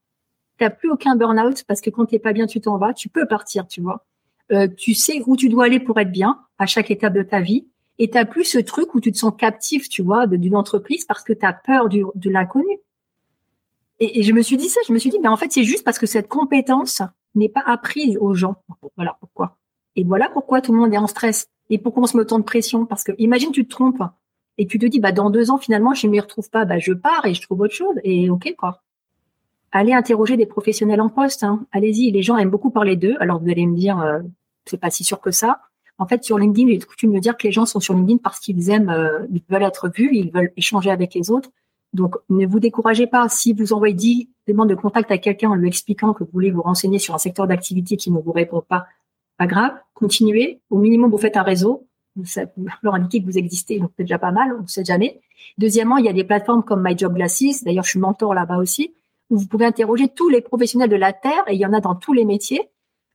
[0.58, 3.26] t'as plus aucun burn-out parce que quand t'es pas bien, tu t'en vas, tu peux
[3.26, 4.06] partir, tu vois.
[4.52, 7.42] Euh, tu sais où tu dois aller pour être bien à chaque étape de ta
[7.42, 7.68] vie.
[8.00, 11.24] Et t'as plus ce truc où tu te sens captif, tu vois, d'une entreprise parce
[11.24, 12.80] que tu as peur du, de l'inconnu.
[14.00, 15.64] Et, et, je me suis dit ça, je me suis dit, mais en fait, c'est
[15.64, 17.04] juste parce que cette compétence
[17.36, 18.56] n'est pas apprise aux gens.
[18.96, 19.58] Voilà pourquoi.
[19.96, 21.48] Et voilà pourquoi tout le monde est en stress.
[21.70, 24.04] Et pourquoi on se met autant de pression Parce que imagine, tu te trompes
[24.58, 26.80] et tu te dis, bah dans deux ans, finalement, je ne m'y retrouve pas, bah
[26.80, 27.96] je pars et je trouve autre chose.
[28.04, 28.82] Et ok, quoi.
[29.72, 31.44] Allez interroger des professionnels en poste.
[31.44, 31.66] Hein.
[31.72, 33.16] Allez-y, les gens aiment beaucoup parler d'eux.
[33.20, 34.20] Alors vous allez me dire, euh,
[34.66, 35.62] c'est pas si sûr que ça.
[35.98, 38.40] En fait, sur LinkedIn, j'ai coutume de dire que les gens sont sur LinkedIn parce
[38.40, 41.50] qu'ils aiment, euh, ils veulent être vus, ils veulent échanger avec les autres.
[41.94, 43.28] Donc, ne vous découragez pas.
[43.30, 46.52] Si vous envoyez 10 demandes de contact à quelqu'un en lui expliquant que vous voulez
[46.52, 48.88] vous renseigner sur un secteur d'activité qui ne vous répond pas,
[49.38, 49.74] pas grave.
[49.94, 50.62] Continuez.
[50.70, 51.88] Au minimum, vous faites un réseau.
[52.16, 52.26] Vous
[52.84, 55.22] leur indiquez que vous existez, donc c'est déjà pas mal, on ne sait jamais.
[55.58, 57.64] Deuxièmement, il y a des plateformes comme My Job Glasses.
[57.64, 58.94] D'ailleurs, je suis mentor là-bas aussi,
[59.30, 61.80] où vous pouvez interroger tous les professionnels de la Terre, et il y en a
[61.80, 62.70] dans tous les métiers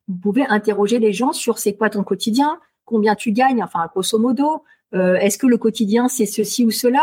[0.09, 4.19] vous pouvez interroger les gens sur c'est quoi ton quotidien, combien tu gagnes, enfin grosso
[4.19, 4.63] modo,
[4.95, 7.03] euh, est-ce que le quotidien c'est ceci ou cela?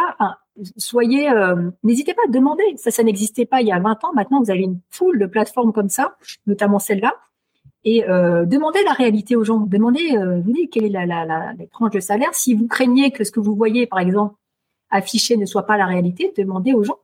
[0.77, 2.63] Soyez, euh, n'hésitez pas à demander.
[2.77, 4.13] Ça, ça n'existait pas il y a 20 ans.
[4.13, 7.13] Maintenant, vous avez une foule de plateformes comme ça, notamment celle-là.
[7.85, 9.59] Et euh, demandez la réalité aux gens.
[9.59, 12.33] Demandez, euh, vous dites quelle est la, la, la, la tranche de salaire.
[12.33, 14.35] Si vous craignez que ce que vous voyez, par exemple,
[14.89, 16.99] affiché ne soit pas la réalité, demandez aux gens.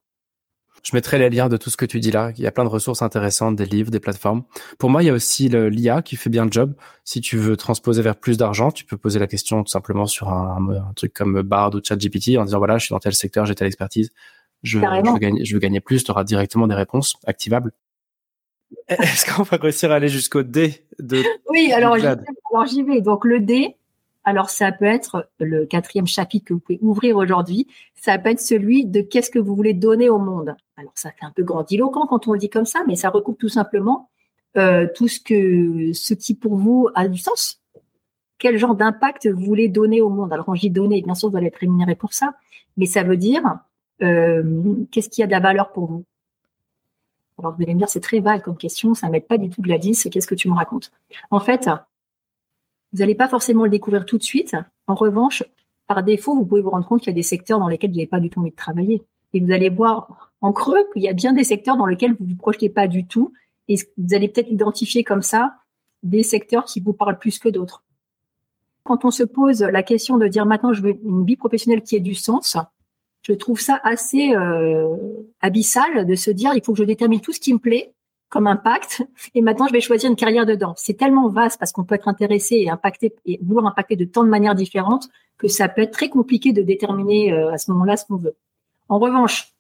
[0.84, 2.32] Je mettrai les liens de tout ce que tu dis là.
[2.38, 4.44] Il y a plein de ressources intéressantes, des livres, des plateformes.
[4.78, 6.74] Pour moi, il y a aussi l'IA qui fait bien le job.
[7.04, 10.30] Si tu veux transposer vers plus d'argent, tu peux poser la question tout simplement sur
[10.30, 13.46] un, un, truc comme Bard ou ChatGPT en disant voilà, je suis dans tel secteur,
[13.46, 14.10] j'ai telle expertise,
[14.64, 16.04] je, je, veux gagner, je veux gagner plus.
[16.04, 17.72] Tu auras directement des réponses activables.
[18.88, 21.98] Est-ce qu'on va réussir à aller jusqu'au D de Oui, alors
[22.66, 23.02] j'y vais.
[23.02, 23.76] Donc le D,
[24.30, 27.68] alors ça peut être le quatrième chapitre que vous pouvez ouvrir aujourd'hui.
[27.96, 30.56] Ça peut être celui de qu'est-ce que vous voulez donner au monde.
[30.78, 33.40] Alors ça fait un peu grandiloquent quand on le dit comme ça, mais ça recoupe
[33.40, 34.10] tout simplement
[34.56, 37.60] euh, tout ce que ce qui pour vous a du sens.
[38.38, 40.32] Quel genre d'impact vous voulez donner au monde?
[40.32, 42.36] Alors quand je dis donner, bien sûr vous allez être rémunéré pour ça,
[42.78, 43.42] mais ça veut dire
[44.04, 46.06] euh, qu'est-ce qui a de la valeur pour vous?
[47.40, 49.64] Alors vous allez me dire c'est très vague comme question, ça m'aide pas du tout
[49.64, 50.92] de la 10, qu'est-ce que tu me racontes?
[51.32, 51.68] En fait,
[52.92, 54.56] vous n'allez pas forcément le découvrir tout de suite.
[54.88, 55.44] En revanche,
[55.88, 57.98] par défaut, vous pouvez vous rendre compte qu'il y a des secteurs dans lesquels vous
[57.98, 59.04] n'avez pas du tout envie de travailler.
[59.34, 62.26] Et vous allez voir en creux qu'il y a bien des secteurs dans lesquels vous
[62.26, 63.34] ne vous projetez pas du tout.
[63.68, 65.56] Et vous allez peut-être identifier comme ça
[66.02, 67.84] des secteurs qui vous parlent plus que d'autres.
[68.84, 71.96] Quand on se pose la question de dire maintenant je veux une vie professionnelle qui
[71.96, 72.58] ait du sens,
[73.22, 74.88] je trouve ça assez euh,
[75.42, 77.94] abyssal de se dire il faut que je détermine tout ce qui me plaît
[78.30, 79.04] comme impact
[79.36, 80.74] et maintenant je vais choisir une carrière dedans.
[80.78, 84.24] C'est tellement vaste parce qu'on peut être intéressé et impacté et vouloir impacter de tant
[84.24, 87.98] de manières différentes que ça peut être très compliqué de déterminer euh, à ce moment-là
[87.98, 88.36] ce qu'on veut.
[88.88, 89.54] En revanche,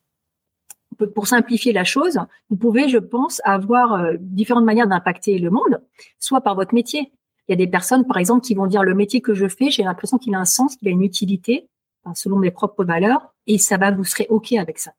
[1.16, 5.82] pour simplifier la chose, vous pouvez, je pense, avoir euh, différentes manières d'impacter le monde,
[6.20, 7.12] soit par votre métier.
[7.48, 9.70] Il y a des personnes, par exemple, qui vont dire le métier que je fais,
[9.70, 11.70] j'ai l'impression qu'il a un sens, qu'il a une utilité,
[12.14, 14.92] selon mes propres valeurs, et ça va, vous serez OK avec ça.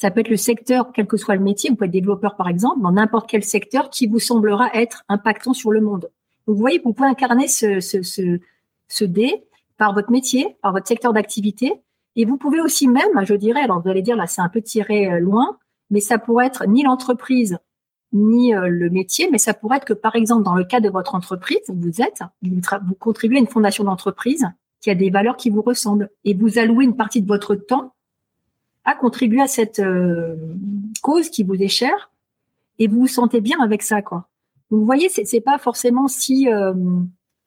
[0.00, 1.70] Ça peut être le secteur, quel que soit le métier.
[1.70, 5.52] Vous pouvez être développeur, par exemple, dans n'importe quel secteur qui vous semblera être impactant
[5.52, 6.08] sur le monde.
[6.46, 8.38] Vous voyez, vous pouvez incarner ce, ce, ce,
[8.86, 9.44] ce dé
[9.76, 11.72] par votre métier, par votre secteur d'activité.
[12.14, 14.62] Et vous pouvez aussi même, je dirais, alors vous allez dire, là, c'est un peu
[14.62, 15.58] tiré euh, loin,
[15.90, 17.58] mais ça pourrait être ni l'entreprise,
[18.12, 20.88] ni euh, le métier, mais ça pourrait être que, par exemple, dans le cas de
[20.88, 24.46] votre entreprise, vous êtes, vous contribuez à une fondation d'entreprise
[24.80, 27.94] qui a des valeurs qui vous ressemblent et vous allouez une partie de votre temps
[28.84, 30.36] à contribuer à cette euh,
[31.02, 32.10] cause qui vous est chère
[32.78, 34.28] et vous vous sentez bien avec ça, quoi.
[34.70, 36.74] vous voyez, c'est, c'est pas forcément si euh,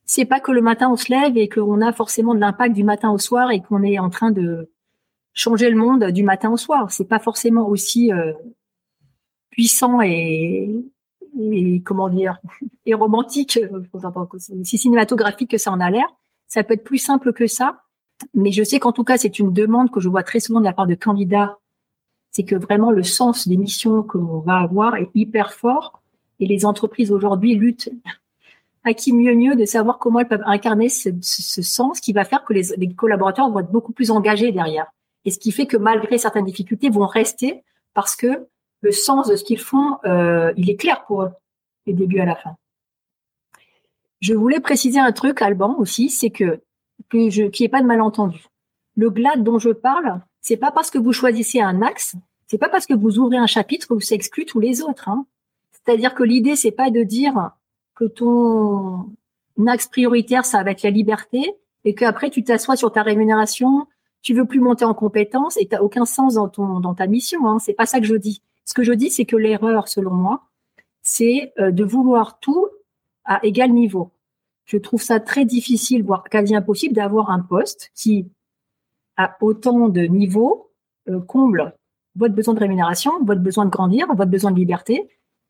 [0.05, 2.84] c'est pas que le matin on se lève et qu'on a forcément de l'impact du
[2.84, 4.69] matin au soir et qu'on est en train de
[5.34, 6.91] changer le monde du matin au soir.
[6.91, 8.34] C'est pas forcément aussi euh,
[9.51, 10.69] puissant et,
[11.39, 12.39] et, comment dire
[12.86, 13.59] et romantique,
[14.63, 16.07] si cinématographique que ça en a l'air.
[16.47, 17.82] Ça peut être plus simple que ça,
[18.34, 20.65] mais je sais qu'en tout cas c'est une demande que je vois très souvent de
[20.65, 21.57] la part de candidats.
[22.32, 26.01] C'est que vraiment le sens des missions qu'on va avoir est hyper fort
[26.39, 27.89] et les entreprises aujourd'hui luttent
[28.84, 32.43] à qui mieux mieux de savoir comment elles peuvent incarner ce, sens qui va faire
[32.43, 34.88] que les, les collaborateurs vont être beaucoup plus engagés derrière.
[35.26, 37.63] Et ce qui fait que malgré certaines difficultés, vont rester
[37.93, 38.47] parce que
[38.82, 41.32] le sens de ce qu'ils font, euh, il est clair pour eux,
[41.86, 42.55] du début à la fin.
[44.19, 46.61] Je voulais préciser un truc, Alban, aussi, c'est que,
[47.10, 48.45] que je, qu'il n'y ait pas de malentendu.
[48.95, 52.16] Le GLAD dont je parle, c'est pas parce que vous choisissez un axe,
[52.47, 55.10] c'est pas parce que vous ouvrez un chapitre que vous excluez tous les autres.
[55.10, 55.26] Hein.
[55.72, 57.52] C'est-à-dire que l'idée, c'est pas de dire
[57.95, 59.10] que ton
[59.68, 63.88] axe prioritaire, ça va être la liberté, et qu'après tu t'assois sur ta rémunération,
[64.22, 67.08] tu veux plus monter en compétence et tu n'as aucun sens dans ton dans ta
[67.08, 67.47] mission.
[67.47, 67.60] Hein.
[67.60, 68.41] C'est pas ça que je dis.
[68.66, 70.43] Ce que je dis, c'est que l'erreur, selon moi,
[71.02, 72.68] c'est euh, de vouloir tout
[73.26, 74.12] à égal niveau.
[74.66, 78.28] Je trouve ça très difficile, voire quasi impossible, d'avoir un poste qui,
[79.18, 80.72] à autant de niveaux,
[81.09, 81.74] euh, comble
[82.16, 85.09] votre besoin de rémunération, votre besoin de grandir, votre besoin de liberté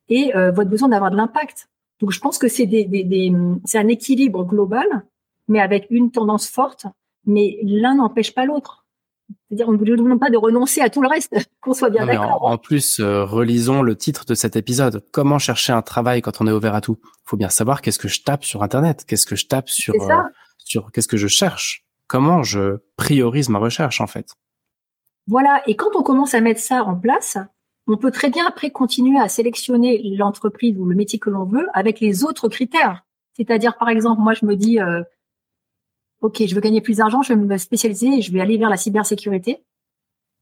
[0.09, 1.69] et euh, votre besoin d'avoir de l'impact.
[1.99, 3.33] Donc, je pense que c'est des,
[3.65, 4.85] c'est un équilibre global,
[5.47, 6.87] mais avec une tendance forte
[7.25, 8.80] mais l'un n'empêche pas l'autre.
[9.47, 12.05] C'est-à-dire, on ne vous demande pas de renoncer à tout le reste, qu'on soit bien
[12.05, 12.43] d'accord.
[12.43, 15.05] En, plus, euh, relisons le titre de cet épisode.
[15.11, 16.97] Comment chercher un travail quand on est ouvert à tout?
[17.03, 19.93] Il faut bien savoir qu'est-ce que je tape sur Internet, qu'est-ce que je tape sur,
[19.93, 20.15] euh,
[20.57, 24.35] sur qu'est-ce que je cherche, comment je priorise ma recherche en fait?
[25.27, 25.61] Voilà.
[25.67, 27.37] Et quand on commence à mettre ça en place,
[27.87, 31.67] on peut très bien après continuer à sélectionner l'entreprise ou le métier que l'on veut
[31.73, 33.05] avec les autres critères.
[33.35, 35.01] C'est-à-dire, par exemple, moi, je me dis, euh,
[36.21, 38.69] ok, je veux gagner plus d'argent, je vais me spécialiser et je vais aller vers
[38.69, 39.63] la cybersécurité.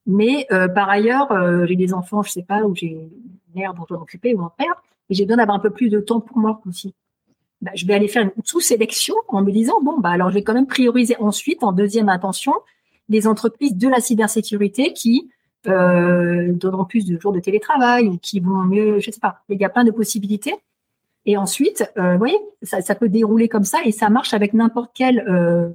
[0.05, 3.09] Mais euh, par ailleurs, euh, j'ai des enfants, je sais pas, ou j'ai une
[3.55, 4.05] mère dont je dois
[4.35, 6.93] ou un père, et j'ai besoin d'avoir un peu plus de temps pour moi aussi.
[7.61, 10.43] Bah, je vais aller faire une sous-sélection en me disant bon bah alors je vais
[10.43, 12.53] quand même prioriser ensuite en deuxième intention
[13.09, 15.29] les entreprises de la cybersécurité qui
[15.67, 19.41] euh, donneront plus de jours de télétravail ou qui vont mieux, je sais pas.
[19.49, 20.55] Il y a plein de possibilités.
[21.29, 24.89] Et ensuite, euh, vous voyez, ça, peut dérouler comme ça et ça marche avec n'importe
[24.95, 25.69] quel euh,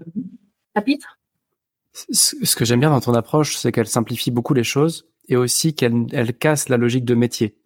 [0.75, 1.21] chapitre.
[1.93, 5.73] Ce que j'aime bien dans ton approche, c'est qu'elle simplifie beaucoup les choses et aussi
[5.73, 7.57] qu'elle elle casse la logique de métier.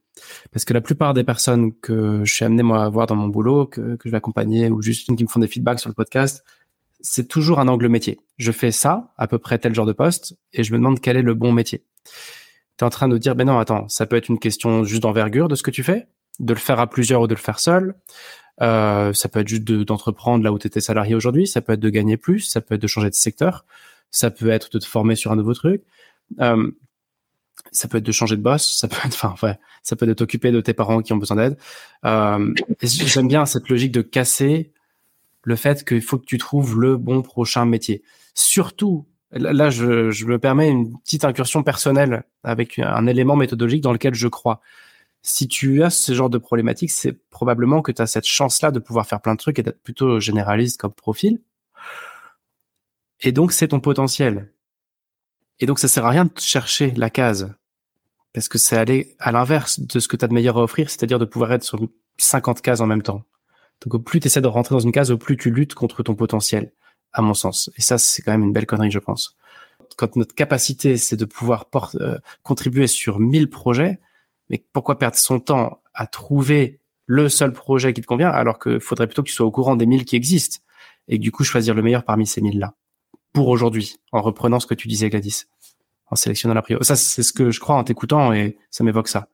[0.53, 3.29] Parce que la plupart des personnes que je suis amené moi à voir dans mon
[3.29, 6.45] boulot, que, je vais accompagner ou juste qui me font des feedbacks sur le podcast,
[7.01, 8.21] c'est toujours un angle métier.
[8.37, 11.17] Je fais ça, à peu près tel genre de poste, et je me demande quel
[11.17, 11.87] est le bon métier.
[12.77, 15.05] Tu es en train de dire, ben non, attends, ça peut être une question juste
[15.05, 16.07] d'envergure de ce que tu fais,
[16.39, 17.95] de le faire à plusieurs ou de le faire seul.
[18.61, 21.81] Euh, ça peut être juste d'entreprendre là où tu étais salarié aujourd'hui, ça peut être
[21.81, 23.65] de gagner plus, ça peut être de changer de secteur,
[24.11, 25.83] ça peut être de te former sur un nouveau truc,
[26.41, 26.71] euh,
[27.71, 30.11] ça peut être de changer de boss, ça peut être, enfin, ouais, ça peut être
[30.11, 31.57] de t'occuper de tes parents qui ont besoin d'aide.
[32.05, 34.73] Euh, J'aime bien cette logique de casser
[35.45, 38.03] le fait qu'il faut que tu trouves le bon prochain métier.
[38.35, 43.93] Surtout, là, je, je me permets une petite incursion personnelle avec un élément méthodologique dans
[43.93, 44.61] lequel je crois
[45.23, 48.79] si tu as ce genre de problématique, c'est probablement que tu as cette chance-là de
[48.79, 51.41] pouvoir faire plein de trucs et d'être plutôt généraliste comme profil.
[53.21, 54.53] Et donc, c'est ton potentiel.
[55.61, 57.55] Et donc, ça sert à rien de chercher la case.
[58.33, 60.89] Parce que c'est aller à l'inverse de ce que tu as de meilleur à offrir,
[60.91, 61.81] c'est-à-dire de pouvoir être sur
[62.19, 63.25] 50 cases en même temps.
[63.83, 66.03] Donc, au plus tu essaies de rentrer dans une case, au plus tu luttes contre
[66.03, 66.73] ton potentiel,
[67.13, 67.71] à mon sens.
[67.77, 69.37] Et ça, c'est quand même une belle connerie, je pense.
[69.97, 71.67] Quand notre capacité, c'est de pouvoir
[71.97, 73.99] euh, contribuer sur 1000 projets,
[74.51, 78.81] mais pourquoi perdre son temps à trouver le seul projet qui te convient alors qu'il
[78.81, 80.59] faudrait plutôt que tu sois au courant des 1000 qui existent
[81.09, 82.75] et du coup choisir le meilleur parmi ces 1000 là
[83.33, 85.45] pour aujourd'hui en reprenant ce que tu disais Gladys
[86.11, 86.87] en sélectionnant la priorité.
[86.87, 89.29] Ça c'est ce que je crois en t'écoutant et ça m'évoque ça.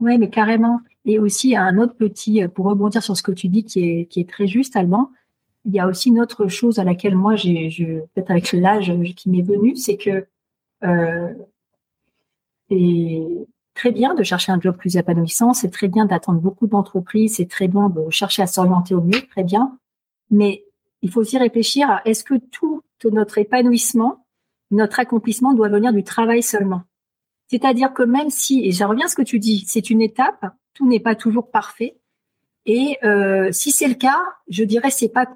[0.00, 0.80] Oui, mais carrément.
[1.04, 4.20] Et aussi un autre petit pour rebondir sur ce que tu dis qui est qui
[4.20, 5.10] est très juste allemand.
[5.66, 7.68] Il y a aussi une autre chose à laquelle moi j'ai
[8.14, 10.26] peut-être avec l'âge qui m'est venu, c'est que
[10.84, 11.34] euh,
[12.70, 17.36] c'est très bien de chercher un job plus épanouissant, c'est très bien d'attendre beaucoup d'entreprises,
[17.36, 19.78] c'est très bien de chercher à s'orienter au mieux, très bien.
[20.30, 20.64] Mais
[21.02, 24.26] il faut aussi réfléchir à est-ce que tout notre épanouissement,
[24.70, 26.82] notre accomplissement doit venir du travail seulement.
[27.48, 30.44] C'est-à-dire que même si, et je reviens à ce que tu dis, c'est une étape,
[30.74, 31.96] tout n'est pas toujours parfait.
[32.66, 35.26] Et euh, si c'est le cas, je dirais c'est pas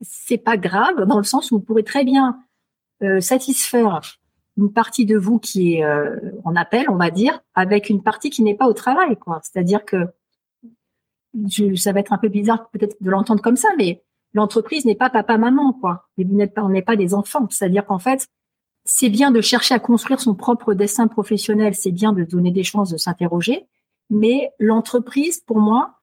[0.00, 2.40] c'est pas grave dans le sens où vous pourrez très bien
[3.02, 4.00] euh, satisfaire
[4.60, 8.30] une partie de vous qui est euh, en appel, on va dire, avec une partie
[8.30, 9.40] qui n'est pas au travail, quoi.
[9.42, 10.06] C'est-à-dire que
[11.48, 14.02] je, ça va être un peu bizarre peut-être de l'entendre comme ça, mais
[14.34, 16.08] l'entreprise n'est pas papa maman, quoi.
[16.16, 17.46] Mais vous n'êtes pas, on n'est pas des enfants.
[17.50, 18.28] C'est-à-dire qu'en fait,
[18.84, 22.64] c'est bien de chercher à construire son propre destin professionnel, c'est bien de donner des
[22.64, 23.66] chances de s'interroger,
[24.10, 25.94] mais l'entreprise, pour moi,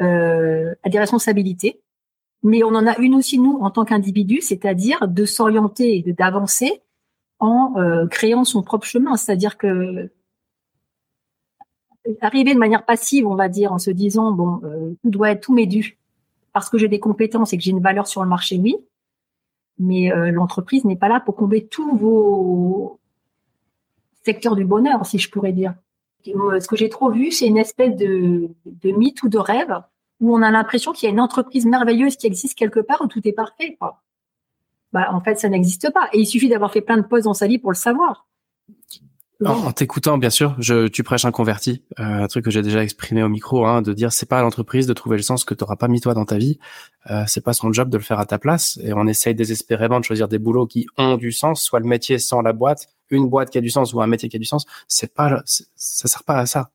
[0.00, 1.82] euh, a des responsabilités.
[2.42, 6.82] Mais on en a une aussi nous en tant qu'individu, c'est-à-dire de s'orienter et d'avancer
[7.38, 9.16] en euh, créant son propre chemin.
[9.16, 10.10] C'est-à-dire que
[12.20, 15.42] arriver de manière passive, on va dire, en se disant bon, euh, tout doit être
[15.42, 15.98] tout m'est dû
[16.52, 18.76] parce que j'ai des compétences et que j'ai une valeur sur le marché, oui
[19.78, 22.98] mais euh, l'entreprise n'est pas là pour combler tous vos
[24.24, 25.74] secteurs du bonheur, si je pourrais dire.
[26.24, 29.80] Ce que j'ai trop vu, c'est une espèce de, de mythe ou de rêve
[30.20, 33.06] où on a l'impression qu'il y a une entreprise merveilleuse qui existe quelque part où
[33.06, 33.78] tout est parfait.
[34.92, 36.08] Bah, en fait, ça n'existe pas.
[36.12, 38.28] Et il suffit d'avoir fait plein de pauses dans sa vie pour le savoir.
[39.44, 42.82] En, t'écoutant, bien sûr, je, tu prêches un converti, euh, un truc que j'ai déjà
[42.82, 45.54] exprimé au micro, hein, de dire c'est pas à l'entreprise de trouver le sens que
[45.54, 46.58] tu n'auras pas mis toi dans ta vie,
[47.08, 50.00] euh, c'est pas son job de le faire à ta place, et on essaye désespérément
[50.00, 53.28] de choisir des boulots qui ont du sens, soit le métier sans la boîte, une
[53.28, 56.08] boîte qui a du sens ou un métier qui a du sens, c'est pas, ça
[56.08, 56.72] sert pas à ça.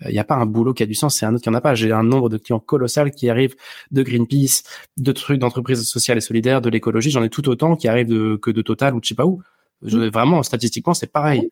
[0.00, 1.54] Il n'y a pas un boulot qui a du sens, c'est un autre qui en
[1.54, 1.74] a pas.
[1.74, 3.54] J'ai un nombre de clients colossal qui arrivent
[3.90, 4.62] de Greenpeace,
[4.96, 7.10] de trucs d'entreprises sociales et solidaires, de l'écologie.
[7.10, 9.26] J'en ai tout autant qui arrivent de, que de Total ou de je sais pas
[9.26, 9.42] où.
[9.82, 11.48] Je, vraiment, statistiquement, c'est pareil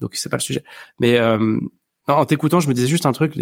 [0.00, 0.62] donc c'est pas le sujet.
[1.00, 1.58] Mais euh,
[2.06, 3.34] en t'écoutant, je me disais juste un truc.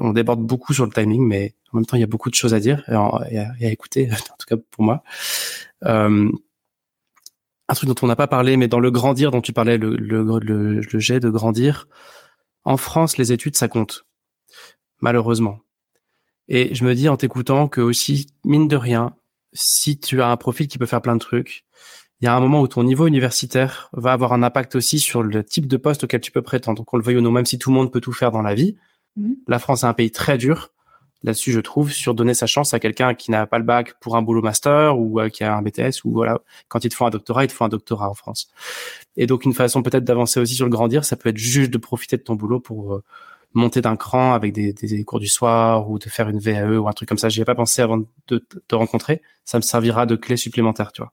[0.00, 2.34] On, déborde beaucoup sur le timing, mais en même temps, il y a beaucoup de
[2.34, 2.82] choses à dire
[3.30, 5.02] et, à, écouter, en tout cas pour moi.
[5.84, 6.30] Euh,
[7.68, 9.96] un truc dont on n'a pas parlé, mais dans le grandir dont tu parlais, le,
[9.96, 11.88] le, le, le jet de grandir.
[12.66, 14.06] En France, les études, ça compte,
[15.00, 15.60] malheureusement.
[16.48, 19.14] Et je me dis en t'écoutant que aussi, mine de rien,
[19.52, 21.64] si tu as un profil qui peut faire plein de trucs,
[22.20, 25.22] il y a un moment où ton niveau universitaire va avoir un impact aussi sur
[25.22, 26.78] le type de poste auquel tu peux prétendre.
[26.78, 28.42] Donc on le veuille ou non, même si tout le monde peut tout faire dans
[28.42, 28.76] la vie,
[29.14, 29.36] mhm.
[29.46, 30.72] la France est un pays très dur
[31.26, 34.16] là-dessus, je trouve, sur donner sa chance à quelqu'un qui n'a pas le bac pour
[34.16, 37.04] un boulot master ou euh, qui a un BTS ou voilà, quand il te faut
[37.04, 38.48] un doctorat, il te faut un doctorat en France.
[39.16, 41.78] Et donc une façon peut-être d'avancer aussi sur le grandir, ça peut être juste de
[41.78, 43.04] profiter de ton boulot pour euh,
[43.54, 46.88] monter d'un cran avec des, des, cours du soir ou de faire une VAE ou
[46.88, 47.28] un truc comme ça.
[47.28, 49.22] J'y ai pas pensé avant de te rencontrer.
[49.44, 51.12] Ça me servira de clé supplémentaire, tu vois.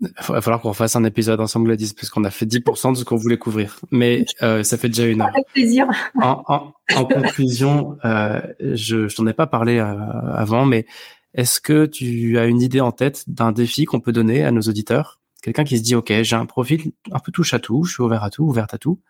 [0.00, 2.98] Il va falloir qu'on fasse un épisode ensemble, Gladys, parce qu'on a fait 10% de
[2.98, 3.80] ce qu'on voulait couvrir.
[3.90, 5.28] Mais euh, ça fait déjà une heure.
[5.28, 5.86] Avec plaisir.
[6.20, 9.96] En, en, en conclusion, euh, je, je t'en ai pas parlé euh,
[10.34, 10.86] avant, mais
[11.32, 14.60] est-ce que tu as une idée en tête d'un défi qu'on peut donner à nos
[14.62, 15.20] auditeurs?
[15.42, 18.02] Quelqu'un qui se dit, OK, j'ai un profil un peu touche à tout, je suis
[18.02, 19.00] ouvert à tout, ouverte à tout.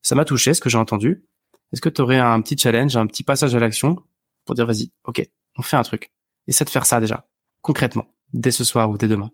[0.00, 1.22] Ça m'a touché, ce que j'ai entendu.
[1.72, 3.96] Est-ce que tu aurais un petit challenge, un petit passage à l'action
[4.46, 5.28] pour dire, vas-y, OK,
[5.58, 6.10] on fait un truc.
[6.46, 7.28] Essaie de faire ça déjà,
[7.60, 9.30] concrètement, dès ce soir ou dès demain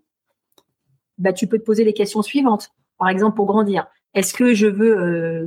[1.18, 2.70] bah, tu peux te poser les questions suivantes.
[2.98, 5.46] Par exemple, pour grandir, est-ce que je veux euh,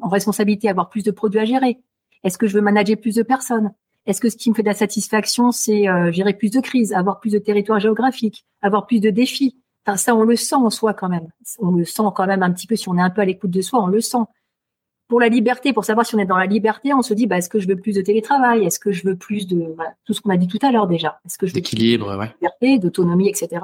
[0.00, 1.78] en responsabilité avoir plus de produits à gérer?
[2.24, 3.72] Est-ce que je veux manager plus de personnes?
[4.06, 6.92] Est-ce que ce qui me fait de la satisfaction, c'est euh, gérer plus de crises,
[6.92, 9.56] avoir plus de territoires géographiques, avoir plus de défis?
[9.86, 11.28] Enfin, ça, on le sent en soi quand même.
[11.58, 12.76] On le sent quand même un petit peu.
[12.76, 14.24] Si on est un peu à l'écoute de soi, on le sent.
[15.08, 17.38] Pour la liberté, pour savoir si on est dans la liberté, on se dit, bah,
[17.38, 18.64] est-ce que je veux plus de télétravail?
[18.64, 21.20] Est-ce que je veux plus de tout ce qu'on a dit tout à l'heure déjà
[21.26, 22.30] Est-ce que je veux d'équilibre, ouais.
[22.40, 23.60] liberté, d'autonomie, etc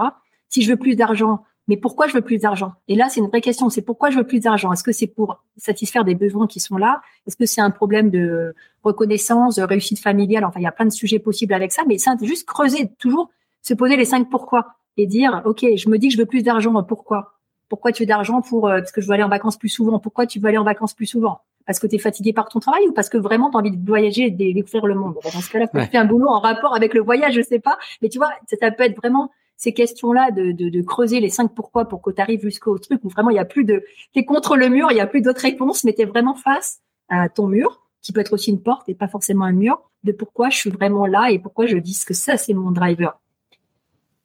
[0.49, 2.74] si je veux plus d'argent, mais pourquoi je veux plus d'argent?
[2.86, 3.68] Et là, c'est une vraie question.
[3.70, 4.72] C'est pourquoi je veux plus d'argent?
[4.72, 7.01] Est-ce que c'est pour satisfaire des besoins qui sont là?
[7.26, 10.44] Est-ce que c'est un problème de reconnaissance, de réussite familiale?
[10.44, 13.30] Enfin, il y a plein de sujets possibles avec ça, mais c'est juste creuser, toujours
[13.62, 16.42] se poser les cinq pourquoi et dire, ok, je me dis que je veux plus
[16.42, 16.82] d'argent.
[16.84, 17.32] Pourquoi?
[17.68, 19.99] Pourquoi tu veux d'argent pour euh, parce que je veux aller en vacances plus souvent?
[19.99, 21.40] Pourquoi tu veux aller en vacances plus souvent?
[21.66, 23.72] Parce que tu es fatigué par ton travail ou parce que vraiment tu as envie
[23.72, 25.16] de voyager et de découvrir le monde?
[25.20, 27.76] Dans ce cas-là, tu fais un boulot en rapport avec le voyage, je sais pas.
[28.03, 28.30] Mais tu vois,
[28.61, 32.42] ça peut être vraiment ces questions-là, de, creuser les cinq pourquoi pour que tu arrives
[32.42, 33.84] jusqu'au truc où vraiment il y a plus de,
[34.14, 37.28] t'es contre le mur, il y a plus d'autres réponses, mais t'es vraiment face à
[37.28, 40.50] ton mur, qui peut être aussi une porte et pas forcément un mur, de pourquoi
[40.50, 43.18] je suis vraiment là et pourquoi je dis que ça c'est mon driver.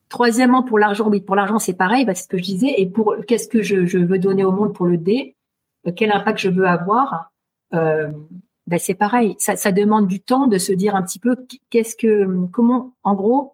[0.09, 2.73] Troisièmement, pour l'argent, oui, pour l'argent c'est pareil, bah, c'est ce que je disais.
[2.77, 5.35] Et pour qu'est-ce que je, veux donner au monde pour le D,
[5.87, 7.31] euh, quel impact je veux avoir,
[7.73, 8.11] euh,
[8.67, 9.35] ben c'est pareil.
[9.39, 11.35] Ça, ça demande du temps de se dire un petit peu
[11.69, 13.53] qu'est-ce que, comment, en gros,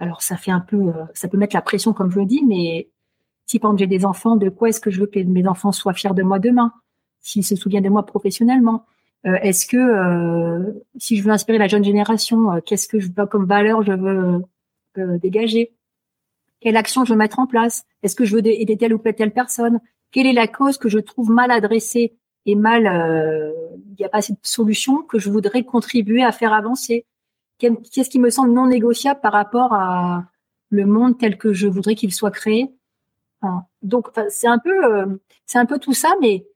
[0.00, 2.42] alors ça fait un peu, euh, ça peut mettre la pression comme je le dis,
[2.46, 2.88] mais
[3.46, 5.92] si par j'ai des enfants, de quoi est-ce que je veux que mes enfants soient
[5.92, 6.72] fiers de moi demain
[7.20, 8.86] s'il se souvient de moi professionnellement?
[9.26, 13.26] Euh, est-ce que euh, si je veux inspirer la jeune génération, qu'est-ce que je veux
[13.26, 15.74] comme valeur je veux dégager?
[16.60, 17.84] Quelle action je veux mettre en place?
[18.02, 19.80] Est-ce que je veux aider telle ou telle personne?
[20.12, 22.14] Quelle est la cause que je trouve mal adressée
[22.46, 26.54] et mal il n'y a pas assez de solutions que je voudrais contribuer à faire
[26.54, 27.04] avancer?
[27.60, 30.24] Qu'est-ce qui me semble non négociable par rapport à
[30.70, 32.74] le monde tel que je voudrais qu'il soit créé?
[33.82, 36.46] Donc c'est un peu c'est un peu tout ça, mais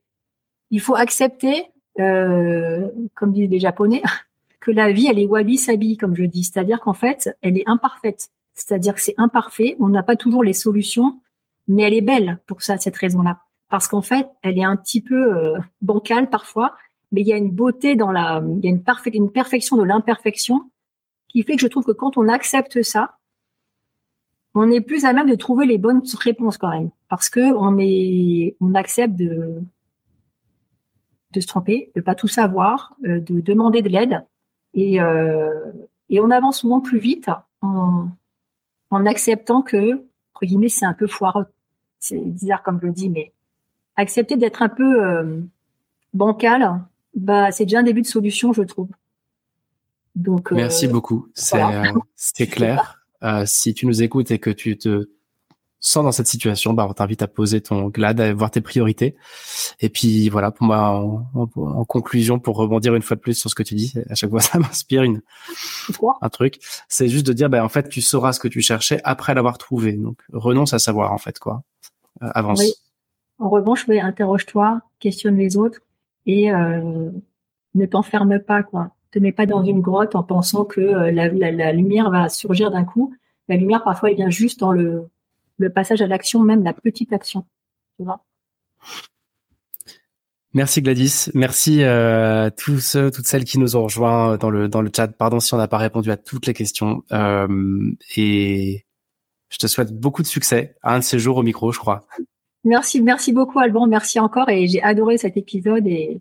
[0.70, 4.02] il faut accepter euh, comme disent les Japonais,
[4.60, 6.44] que la vie, elle est wabi-sabi, comme je dis.
[6.44, 8.28] C'est-à-dire qu'en fait, elle est imparfaite.
[8.54, 11.20] C'est-à-dire que c'est imparfait, on n'a pas toujours les solutions,
[11.66, 13.40] mais elle est belle pour ça, cette raison-là.
[13.68, 16.76] Parce qu'en fait, elle est un petit peu euh, bancale parfois,
[17.10, 18.82] mais il y a une beauté dans la, il y a une,
[19.14, 20.70] une perfection de l'imperfection
[21.34, 23.18] qui fait que je trouve que quand on accepte ça,
[24.54, 27.76] on est plus à même de trouver les bonnes réponses quand même, parce que on
[27.80, 29.60] est, on accepte de,
[31.32, 34.24] de se tromper, de pas tout savoir, euh, de demander de l'aide.
[34.74, 35.72] Et, euh,
[36.08, 37.28] et on avance souvent plus vite
[37.62, 38.06] en,
[38.90, 39.94] en acceptant que,
[40.34, 41.46] entre guillemets, c'est un peu foireux.
[41.98, 43.32] C'est bizarre comme je le dis, mais
[43.96, 45.40] accepter d'être un peu euh,
[46.12, 46.80] bancal,
[47.16, 48.88] bah, c'est déjà un début de solution, je trouve.
[50.14, 51.28] Donc, Merci beaucoup.
[51.34, 53.04] C'est clair.
[53.46, 55.08] si tu nous écoutes et que tu te
[55.84, 59.16] sans dans cette situation, bah, on t'invite à poser ton GLAD, à voir tes priorités.
[59.80, 60.98] Et puis voilà, pour moi,
[61.34, 64.30] en, conclusion, pour rebondir une fois de plus sur ce que tu dis, à chaque
[64.30, 65.20] fois ça m'inspire une
[66.22, 66.58] un truc.
[66.88, 69.58] C'est juste de dire, bah, en fait, tu sauras ce que tu cherchais après l'avoir
[69.58, 69.92] trouvé.
[69.92, 71.62] Donc renonce à savoir en fait quoi.
[72.22, 72.60] Euh, avance.
[72.60, 72.72] Oui.
[73.38, 75.80] En revanche, oui, interroge-toi, questionne les autres
[76.24, 77.10] et euh,
[77.74, 78.92] ne t'enferme pas quoi.
[79.14, 82.28] Te mets pas dans une grotte en pensant que euh, la, la, la lumière va
[82.28, 83.14] surgir d'un coup.
[83.46, 85.08] La lumière parfois elle vient juste dans le
[85.58, 87.46] le passage à l'action, même la petite action.
[87.96, 88.24] Tu vois?
[90.52, 94.82] Merci Gladys, merci euh, tous ceux, toutes celles qui nous ont rejoints dans le dans
[94.82, 95.06] le chat.
[95.06, 97.04] Pardon si on n'a pas répondu à toutes les questions.
[97.12, 98.84] Euh, et
[99.48, 102.04] je te souhaite beaucoup de succès à un de ces jours au micro, je crois.
[102.64, 106.20] Merci, merci beaucoup Alban, merci encore et j'ai adoré cet épisode et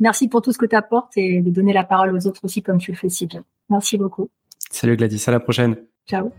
[0.00, 2.62] merci pour tout ce que tu apportes et de donner la parole aux autres aussi
[2.62, 3.44] comme tu le fais si bien.
[3.70, 4.28] Merci beaucoup.
[4.70, 5.76] Salut Gladys, à la prochaine.
[6.06, 6.30] Ciao.